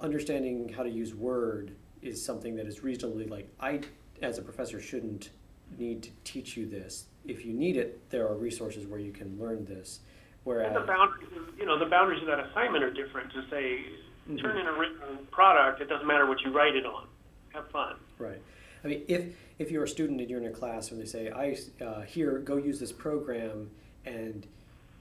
[0.00, 3.80] understanding how to use Word is something that is reasonably like I,
[4.22, 5.30] as a professor, shouldn't
[5.78, 7.06] need to teach you this.
[7.24, 10.00] If you need it, there are resources where you can learn this.
[10.44, 13.32] Whereas and the boundaries, you know, the boundaries of that assignment are different.
[13.32, 13.80] To say,
[14.28, 14.36] mm-hmm.
[14.36, 17.06] turn in a written product, it doesn't matter what you write it on.
[17.52, 17.96] Have fun.
[18.18, 18.40] Right.
[18.84, 21.30] I mean, if if you're a student and you're in a class and they say,
[21.30, 23.70] "I uh, here go use this program,"
[24.06, 24.46] and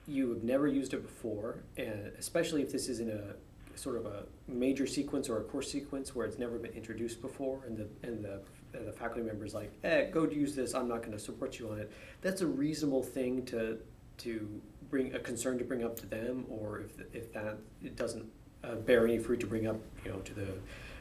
[0.07, 3.35] you have never used it before, and especially if this is in a
[3.77, 7.61] sort of a major sequence or a course sequence where it's never been introduced before,
[7.67, 8.41] and the and the
[8.71, 10.73] the faculty member is like, "Eh, go use this.
[10.75, 11.91] I'm not going to support you on it."
[12.21, 13.77] That's a reasonable thing to
[14.17, 18.25] to bring a concern to bring up to them, or if if that it doesn't
[18.63, 20.47] uh, bear any fruit to bring up, you know, to the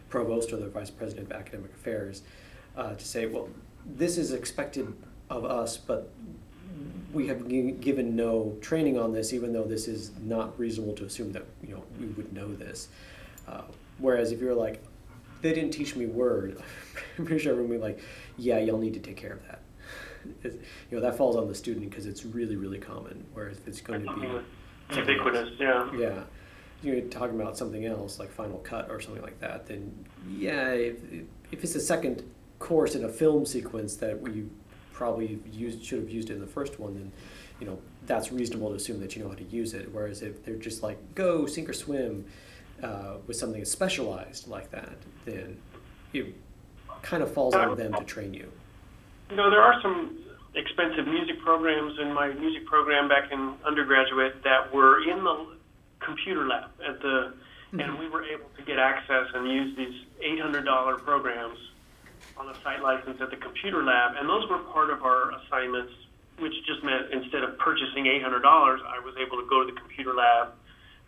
[0.08, 2.22] provost or the vice president of academic affairs,
[2.76, 3.48] uh, to say, well,
[3.84, 4.92] this is expected
[5.30, 6.10] of us, but
[7.12, 11.32] we have given no training on this, even though this is not reasonable to assume
[11.32, 12.88] that you know we would know this.
[13.46, 13.62] Uh,
[13.98, 14.82] whereas if you're like,
[15.40, 16.60] they didn't teach me Word,
[17.18, 18.00] I'm pretty sure everyone would be like,
[18.36, 19.60] yeah, you'll need to take care of that.
[20.42, 20.56] It's,
[20.90, 23.24] you know that falls on the student because it's really really common.
[23.32, 26.22] Whereas if it's going to be ubiquitous, yeah, yeah,
[26.82, 30.96] you're talking about something else like Final Cut or something like that, then yeah, if,
[31.52, 32.22] if it's a second
[32.58, 34.44] course in a film sequence that we
[34.94, 37.12] probably used should have used it in the first one, then
[37.60, 39.92] you know that's reasonable to assume that you know how to use it.
[39.92, 42.24] Whereas if they're just like go sink or swim
[42.82, 45.58] uh, with something that's specialized like that, then
[46.12, 46.34] it
[47.02, 48.50] kind of falls on them to train you.
[49.30, 50.18] You know, there are some
[50.54, 55.46] expensive music programs in my music program back in undergraduate that were in the
[56.00, 57.34] computer lab at the,
[57.72, 57.80] mm-hmm.
[57.80, 61.58] and we were able to get access and use these $800 programs
[62.36, 65.92] on a site license at the computer lab, and those were part of our assignments,
[66.38, 70.14] which just meant instead of purchasing $800, I was able to go to the computer
[70.14, 70.48] lab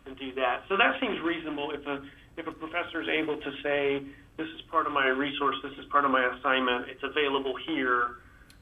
[0.07, 0.63] and do that.
[0.69, 2.03] So that seems reasonable if a
[2.37, 4.03] if a professor is able to say,
[4.37, 8.17] this is part of my resource, this is part of my assignment, it's available here.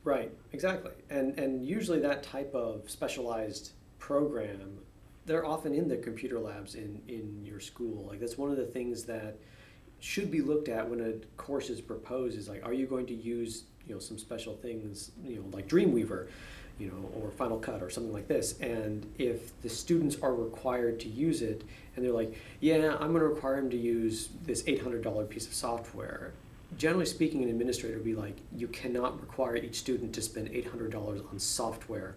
[0.04, 0.92] Right, exactly.
[1.10, 4.78] And and usually that type of specialized program,
[5.26, 8.06] they're often in the computer labs in, in your school.
[8.06, 9.36] Like that's one of the things that
[10.04, 13.14] should be looked at when a course is proposed is like, are you going to
[13.14, 16.26] use you know some special things you know like Dreamweaver,
[16.78, 18.58] you know, or Final Cut or something like this.
[18.60, 21.62] And if the students are required to use it,
[21.94, 25.54] and they're like, yeah, I'm going to require them to use this $800 piece of
[25.54, 26.32] software.
[26.76, 31.30] Generally speaking, an administrator would be like, you cannot require each student to spend $800
[31.30, 32.16] on software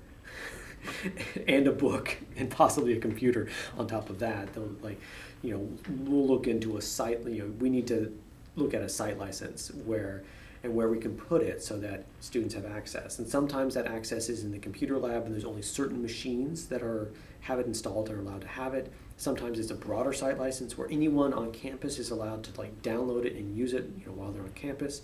[1.47, 3.47] and a book and possibly a computer
[3.77, 4.53] on top of that.
[4.53, 4.99] They'll like,
[5.41, 5.69] you know,
[6.05, 8.17] we'll look into a site, you know, we need to
[8.55, 10.23] look at a site license where
[10.63, 13.19] and where we can put it so that students have access.
[13.19, 16.81] And sometimes that access is in the computer lab and there's only certain machines that
[16.81, 18.91] are have it installed are allowed to have it.
[19.15, 23.25] Sometimes it's a broader site license where anyone on campus is allowed to like download
[23.25, 25.01] it and use it, you know, while they're on campus.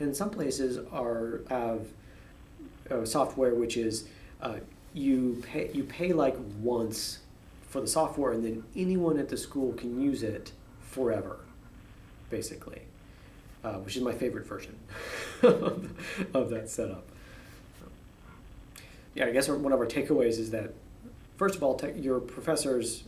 [0.00, 1.86] And some places are have
[2.90, 4.08] uh, software which is
[4.40, 4.56] uh,
[4.92, 7.20] you pay you pay like once
[7.74, 11.40] for the software, and then anyone at the school can use it forever,
[12.30, 12.82] basically,
[13.64, 14.78] uh, which is my favorite version
[15.42, 17.04] of that setup.
[19.16, 20.72] Yeah, I guess one of our takeaways is that,
[21.36, 23.02] first of all, te- your professors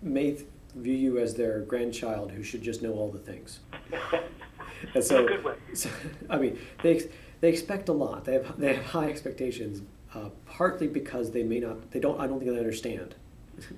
[0.00, 3.58] may th- view you as their grandchild who should just know all the things.
[4.94, 5.26] and so,
[5.74, 5.90] so,
[6.30, 7.02] I mean, they
[7.40, 8.26] they expect a lot.
[8.26, 9.82] They have they have high expectations,
[10.14, 13.16] uh, partly because they may not they don't I don't think they understand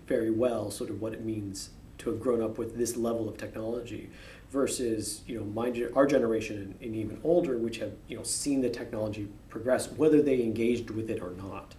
[0.07, 3.37] very well sort of what it means to have grown up with this level of
[3.37, 4.11] technology
[4.51, 8.61] versus you know my our generation and, and, even older which have you know seen
[8.61, 11.75] the technology progress whether they engaged with it or not.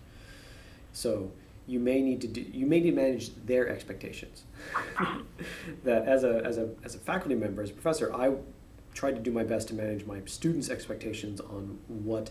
[0.93, 1.31] So
[1.67, 4.43] you may need to do you may need to manage their expectations.
[5.83, 8.31] That as a as a as a faculty member as a professor i
[8.93, 12.29] tried to do my best to manage my students expectations on what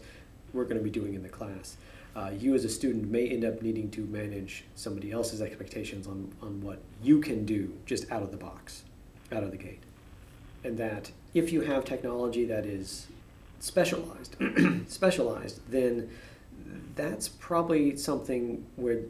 [0.53, 1.77] we're going to be doing in the class
[2.17, 6.33] uh, you as a student may end up needing to manage somebody else's expectations on,
[6.43, 8.83] on what you can do just out of the box,
[9.33, 9.83] out of the gate.
[10.65, 13.07] And that if you have technology that is
[13.61, 14.37] specialized,
[14.89, 16.11] specialized, then
[16.97, 19.01] that's probably something where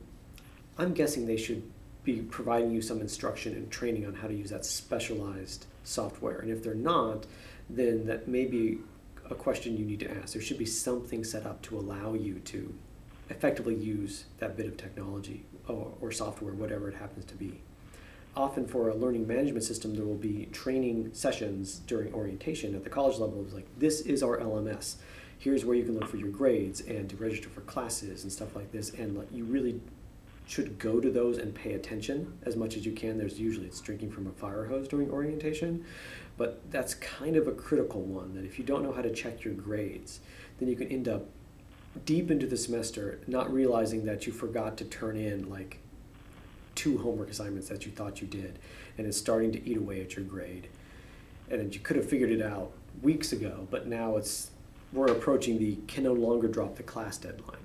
[0.79, 1.63] I'm guessing they should
[2.05, 6.39] be providing you some instruction and training on how to use that specialized software.
[6.39, 7.27] And if they're not,
[7.69, 8.79] then that may be
[9.31, 10.33] a question you need to ask.
[10.33, 12.75] There should be something set up to allow you to
[13.31, 17.61] effectively use that bit of technology or, or software, whatever it happens to be.
[18.37, 22.91] Often for a learning management system, there will be training sessions during orientation at the
[22.91, 23.43] college level.
[23.43, 24.97] It's like, this is our LMS.
[25.39, 28.55] Here's where you can look for your grades and to register for classes and stuff
[28.55, 28.91] like this.
[28.91, 29.81] And like, you really
[30.47, 33.19] should go to those and pay attention as much as you can.
[33.19, 35.85] There's usually it's drinking from a fire hose during orientation,
[36.37, 39.45] but that's kind of a critical one that if you don't know how to check
[39.45, 40.21] your grades,
[40.59, 41.29] then you can end up
[42.05, 45.79] deep into the semester not realizing that you forgot to turn in like
[46.75, 48.59] two homework assignments that you thought you did,
[48.97, 50.69] and it's starting to eat away at your grade.
[51.51, 52.73] And you could have figured it out
[53.03, 54.51] weeks ago, but now it's
[54.93, 57.59] we're approaching the can no longer drop the class deadline.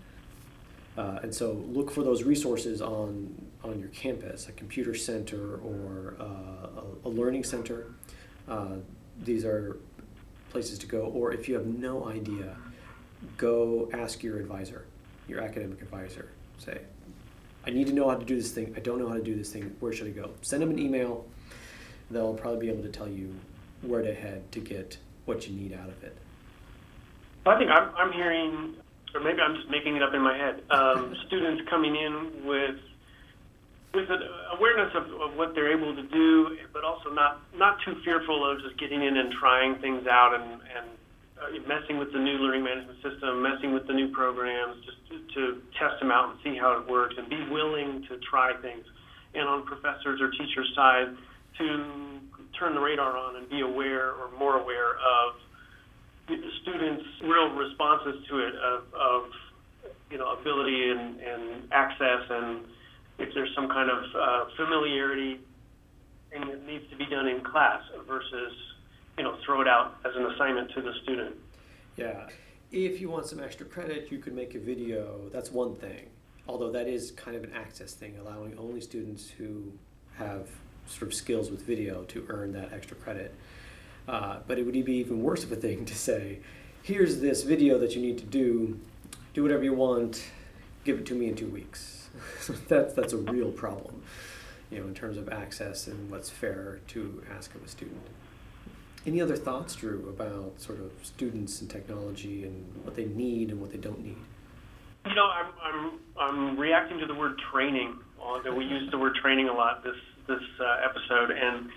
[0.97, 6.15] Uh, and so look for those resources on on your campus, a computer center or
[6.19, 7.87] uh, a, a, learning center.
[8.47, 8.75] Uh,
[9.23, 9.77] these are
[10.51, 11.01] places to go.
[11.01, 12.57] Or if you have no idea,
[13.37, 14.85] go ask your advisor,
[15.27, 16.29] your academic advisor.
[16.57, 16.79] Say,
[17.65, 18.73] I need to know how to do this thing.
[18.77, 19.75] I don't know how to do this thing.
[19.79, 20.31] Where should I go?
[20.41, 21.25] Send them an email.
[22.11, 23.35] They'll probably be able to tell you
[23.81, 26.15] where to head to get what you need out of it.
[27.45, 28.75] I think I'm, I'm hearing,
[29.13, 32.75] or maybe I'm just making it up in my head, um, students coming in with
[33.93, 34.19] with an
[34.57, 38.61] awareness of, of what they're able to do, but also not not too fearful of
[38.61, 40.89] just getting in and trying things out and, and
[41.67, 45.41] messing with the new learning management system, messing with the new programs, just to, to
[45.79, 48.85] test them out and see how it works, and be willing to try things.
[49.33, 51.11] And on professors or teachers' side,
[51.57, 52.19] to
[52.57, 55.35] turn the radar on and be aware or more aware of
[56.61, 59.23] students' real responses to it of, of
[60.09, 62.65] you know ability and, and access and
[63.19, 65.39] if there's some kind of uh, familiarity
[66.33, 68.53] and it needs to be done in class versus
[69.17, 71.35] you know throw it out as an assignment to the student.
[71.97, 72.27] Yeah,
[72.71, 75.29] if you want some extra credit, you could make a video.
[75.31, 76.07] That's one thing.
[76.47, 79.71] Although that is kind of an access thing, allowing only students who
[80.17, 80.47] have
[80.87, 83.33] sort of skills with video to earn that extra credit.
[84.07, 86.39] Uh, but it would be even worse of a thing to say,
[86.83, 88.79] here's this video that you need to do,
[89.33, 90.23] do whatever you want,
[90.83, 92.09] give it to me in two weeks.
[92.67, 94.03] that's, that's a real problem,
[94.69, 98.05] you know, in terms of access and what's fair to ask of a student.
[99.05, 103.61] Any other thoughts, Drew, about sort of students and technology and what they need and
[103.61, 104.17] what they don't need?
[105.05, 107.97] You know, I'm, I'm, I'm reacting to the word training.
[108.55, 109.95] We use the word training a lot this
[110.27, 111.69] this uh, episode, and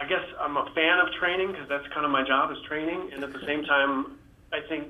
[0.00, 3.10] I guess I'm a fan of training because that's kind of my job is training.
[3.14, 4.18] And at the same time,
[4.52, 4.88] I think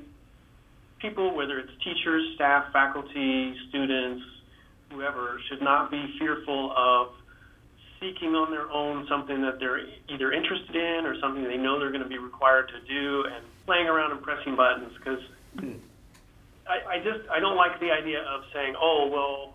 [1.00, 4.22] people, whether it's teachers, staff, faculty, students,
[4.90, 7.12] whoever, should not be fearful of
[8.00, 11.92] seeking on their own something that they're either interested in or something they know they're
[11.92, 15.20] going to be required to do and playing around and pressing buttons because.
[16.68, 19.54] I, I just I don't like the idea of saying, oh well,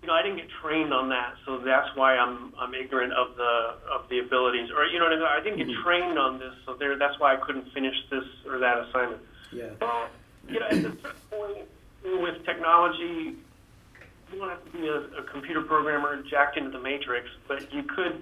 [0.00, 3.36] you know, I didn't get trained on that, so that's why I'm I'm ignorant of
[3.36, 5.82] the of the abilities, or you know, what I didn't get mm-hmm.
[5.82, 9.20] trained on this, so there that's why I couldn't finish this or that assignment.
[9.52, 9.66] Yeah.
[9.80, 10.08] Well,
[10.48, 10.94] you know, at this
[11.30, 11.68] point
[12.02, 13.36] with technology,
[14.32, 17.82] you don't have to be a, a computer programmer jacked into the matrix, but you
[17.82, 18.20] could,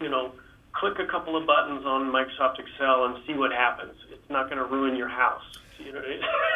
[0.00, 0.32] you know,
[0.72, 3.94] click a couple of buttons on Microsoft Excel and see what happens.
[4.12, 5.42] It's not going to ruin your house.
[5.78, 6.02] You know.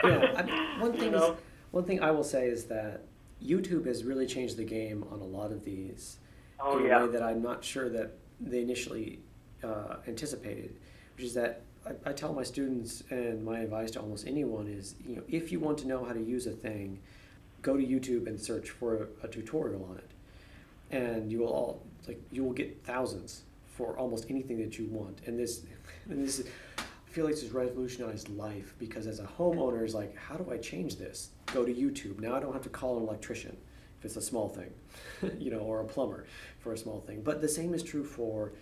[0.04, 0.34] yeah.
[0.36, 1.22] I mean, one thing is,
[1.70, 3.02] one thing I will say is that
[3.44, 6.18] YouTube has really changed the game on a lot of these
[6.60, 7.02] oh, in yeah.
[7.02, 9.20] a way that I'm not sure that they initially
[9.62, 10.76] uh, anticipated,
[11.16, 14.94] which is that I, I, tell my students and my advice to almost anyone is,
[15.04, 17.00] you know, if you want to know how to use a thing,
[17.62, 20.10] go to YouTube and search for a, a tutorial on it,
[20.90, 25.20] and you will all like you will get thousands for almost anything that you want.
[25.26, 25.62] And this,
[26.08, 26.42] and this,
[26.78, 30.50] I feel like this has revolutionized life because as a homeowner is like, how do
[30.50, 31.30] I change this?
[31.52, 32.20] go to YouTube.
[32.20, 33.56] Now I don't have to call an electrician
[33.98, 34.70] if it's a small thing,
[35.38, 36.26] you know, or a plumber
[36.60, 37.22] for a small thing.
[37.22, 38.52] But the same is true for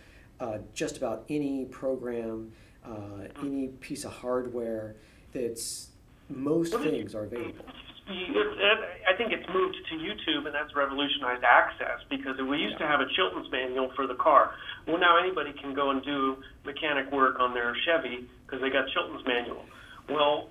[0.41, 2.53] uh, just about any program,
[2.85, 4.97] uh, any piece of hardware.
[5.33, 5.89] That's
[6.29, 7.65] most things are available.
[8.09, 13.01] I think it's moved to YouTube, and that's revolutionized access because we used to have
[13.01, 14.53] a Chilton's manual for the car.
[14.87, 18.89] Well, now anybody can go and do mechanic work on their Chevy because they got
[18.89, 19.65] Chilton's manual.
[20.09, 20.49] Well,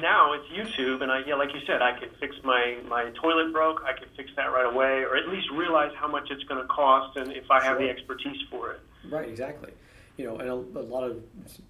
[0.00, 3.52] now it's YouTube, and I yeah, like you said, I can fix my my toilet
[3.52, 3.82] broke.
[3.84, 6.68] I can fix that right away, or at least realize how much it's going to
[6.68, 8.80] cost, and if I have the expertise for it.
[9.10, 9.72] Right, exactly.
[10.16, 11.22] You know, and a, a, lot of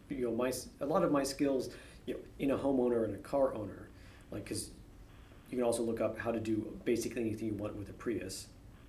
[0.09, 1.71] you know my a lot of my skills,
[2.07, 3.89] you know, in a homeowner and a car owner,
[4.31, 4.71] like because
[5.53, 8.47] you can also look up how to do basically anything you want with a Prius.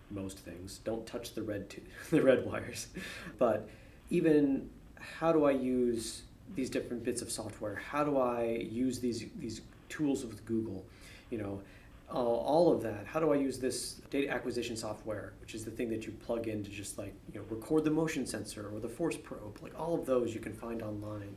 [0.10, 2.88] Most things don't touch the red t- the red wires,
[3.38, 3.70] but
[4.10, 6.24] even how do I use
[6.56, 7.76] these different bits of software?
[7.76, 10.86] How do I use these these tools with Google?
[11.30, 11.62] You know,
[12.10, 13.08] uh, all of that.
[13.08, 16.48] How do I use this data acquisition software, which is the thing that you plug
[16.48, 19.60] in to just like you know record the motion sensor or the force probe?
[19.62, 21.36] Like all of those you can find online,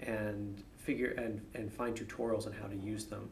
[0.00, 3.28] and figure and and find tutorials on how to use them.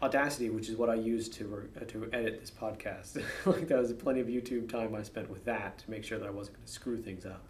[0.00, 3.20] Audacity, which is what I use to uh, to edit this podcast.
[3.46, 6.26] like that was plenty of YouTube time I spent with that to make sure that
[6.26, 7.42] I wasn't going to screw things up.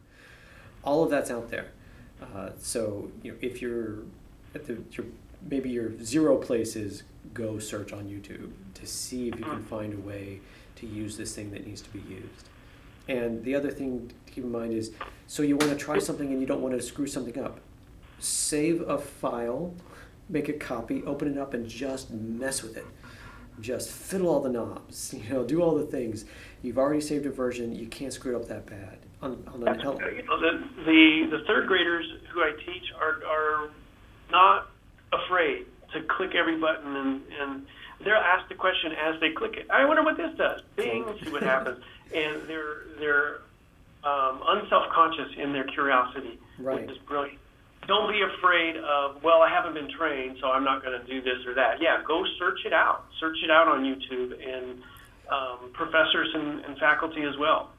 [0.82, 1.68] all of that's out there.
[2.22, 3.99] Uh, so you know, if you're
[4.55, 5.07] at the your,
[5.51, 7.03] maybe your zero places,
[7.34, 10.40] go search on YouTube to see if you can find a way
[10.76, 12.49] to use this thing that needs to be used.
[13.09, 14.90] And the other thing to keep in mind is,
[15.26, 17.61] so you want to try something and you don't want to screw something up.
[18.18, 19.74] Save a file,
[20.28, 22.86] make a copy, open it up, and just mess with it.
[23.60, 26.24] Just fiddle all the knobs, you know, do all the things.
[26.62, 27.74] You've already saved a version.
[27.74, 29.98] You can't screw it up that bad on, on an L.
[30.00, 33.70] You know, the, the the third graders who I teach are are
[34.30, 34.68] not
[35.12, 37.66] afraid to click every button and and
[38.04, 39.66] they'll ask the question as they click it.
[39.70, 40.60] I wonder what this does.
[40.76, 41.82] Bing, see what happens.
[42.14, 43.38] And they're they're
[44.02, 46.80] um, unself-conscious in their curiosity, Right.
[46.86, 47.38] which is brilliant.
[47.89, 51.20] Don't be afraid of well, I haven't been trained, so I'm not going to do
[51.22, 51.80] this or that.
[51.80, 53.07] Yeah, go search it out.
[53.18, 54.82] Search it out on YouTube and
[55.30, 57.70] um, professors and, and faculty as well.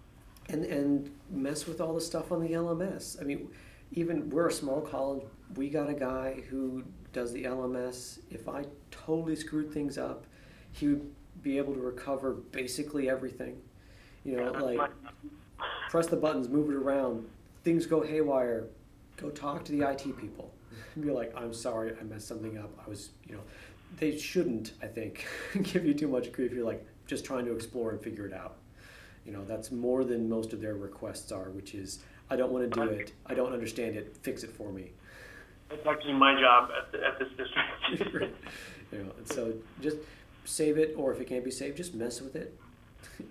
[0.49, 3.21] and and mess with all the stuff on the LMS.
[3.21, 3.49] I mean,
[3.91, 5.23] even we're a small college.
[5.55, 6.83] We got a guy who
[7.13, 8.19] does the LMS.
[8.31, 10.25] If I totally screwed things up,
[10.71, 11.11] he would
[11.43, 13.57] be able to recover basically everything.
[14.23, 14.91] You know, That's like
[15.89, 17.27] press the buttons, move it around,
[17.63, 18.65] things go haywire.
[19.19, 20.53] Go talk to the IT people.
[20.95, 22.71] And be like, I'm sorry, I messed something up.
[22.85, 23.41] I was, you know,
[23.97, 24.73] they shouldn't.
[24.81, 25.25] I think
[25.63, 26.51] give you too much grief.
[26.51, 28.57] You're like just trying to explore and figure it out.
[29.25, 31.99] You know, that's more than most of their requests are, which is,
[32.29, 33.13] I don't want to do it.
[33.25, 34.15] I don't understand it.
[34.21, 34.91] Fix it for me.
[35.69, 38.35] That's actually my job at, the, at this district.
[38.91, 39.97] you know, so just
[40.45, 42.57] save it, or if it can't be saved, just mess with it,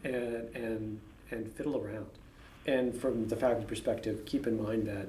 [0.05, 2.07] and and and fiddle around.
[2.67, 5.09] And from the faculty perspective, keep in mind that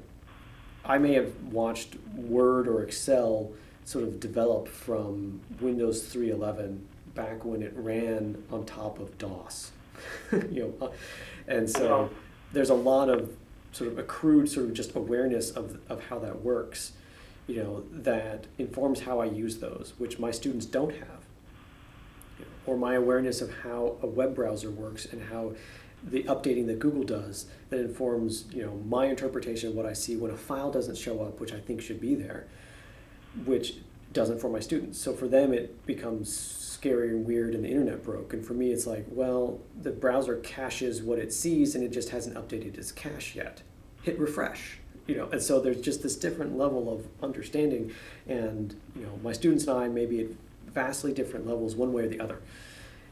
[0.86, 3.52] I may have watched Word or Excel
[3.86, 6.80] sort of develop from Windows 3.11
[7.16, 9.72] back when it ran on top of DOS.
[10.32, 10.92] you know, uh,
[11.48, 12.10] and so
[12.54, 13.36] there's a lot of
[13.72, 16.94] sort of accrued sort of just awareness of, of how that works,
[17.48, 21.26] you know, that informs how I use those, which my students don't have.
[22.66, 25.54] Or my awareness of how a web browser works and how
[26.04, 30.16] the updating that Google does that informs, you know, my interpretation of what I see
[30.16, 32.48] when a file doesn't show up, which I think should be there,
[33.46, 33.76] which
[34.14, 35.00] doesn't for my students.
[35.00, 36.36] So for them, it becomes
[36.80, 38.34] scary and weird, and the internet broke.
[38.34, 42.10] And for me, it's like, well, the browser caches what it sees, and it just
[42.10, 43.62] hasn't updated its cache yet.
[44.02, 45.28] Hit refresh, you know.
[45.32, 47.92] And so there's just this different level of understanding,
[48.28, 50.28] and you know, my students and I may be at
[50.68, 52.40] vastly different levels, one way or the other,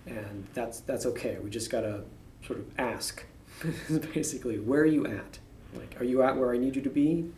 [0.05, 1.37] and that's that's okay.
[1.43, 2.05] We just gotta
[2.47, 3.23] sort of ask,
[4.13, 5.39] basically, where are you at?
[5.75, 7.29] Like, are you at where I need you to be?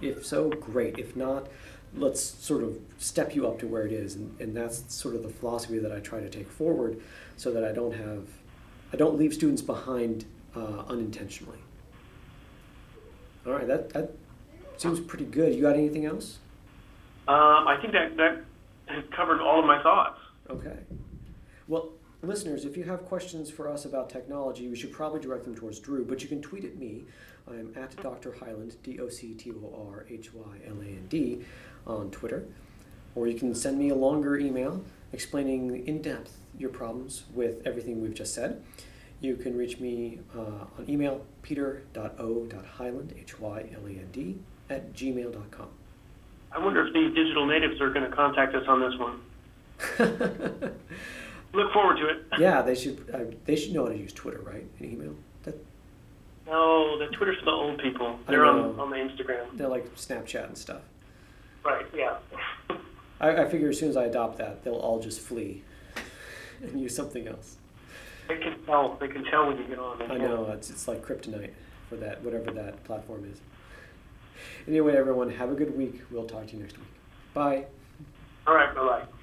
[0.00, 0.98] If so, great.
[0.98, 1.46] If not,
[1.96, 5.22] let's sort of step you up to where it is and, and that's sort of
[5.22, 7.00] the philosophy that i try to take forward
[7.36, 8.26] so that i don't have
[8.92, 10.24] i don't leave students behind
[10.56, 11.58] uh, unintentionally
[13.46, 14.10] all right that, that
[14.76, 16.38] seems pretty good you got anything else
[17.28, 18.42] Um, I think that that
[18.86, 20.18] has covered all of my thoughts.
[20.50, 20.78] okay
[21.68, 21.90] well
[22.24, 25.78] listeners if you have questions for us about technology we should probably direct them towards
[25.78, 27.04] drew but you can tweet at me
[27.48, 31.44] i'm at dr highland d-o-c-t-o-r-h-y-l-a-n-d
[31.86, 32.44] on twitter
[33.14, 38.00] or you can send me a longer email explaining in depth your problems with everything
[38.02, 38.62] we've just said.
[39.20, 44.92] You can reach me uh, on email peter.o.highland, H Y L A N D, at
[44.92, 45.68] gmail.com.
[46.52, 49.20] I wonder if these digital natives are going to contact us on this one.
[51.54, 52.24] Look forward to it.
[52.38, 54.66] yeah, they should, uh, they should know how to use Twitter, right?
[54.80, 55.14] An email?
[55.44, 55.54] That,
[56.46, 58.18] No, the Twitter's for the old people.
[58.28, 59.46] They're on, on the Instagram.
[59.54, 60.82] they're like Snapchat and stuff.
[61.64, 62.18] Right, yeah.
[63.20, 65.62] I, I figure as soon as I adopt that, they'll all just flee
[66.62, 67.56] and use something else.
[68.28, 68.96] They can tell.
[69.00, 70.00] They can tell when you get on.
[70.10, 71.50] I know it's it's like kryptonite
[71.88, 73.40] for that whatever that platform is.
[74.66, 76.00] Anyway, everyone, have a good week.
[76.10, 76.88] We'll talk to you next week.
[77.34, 77.66] Bye.
[78.46, 79.13] All right, bye-bye.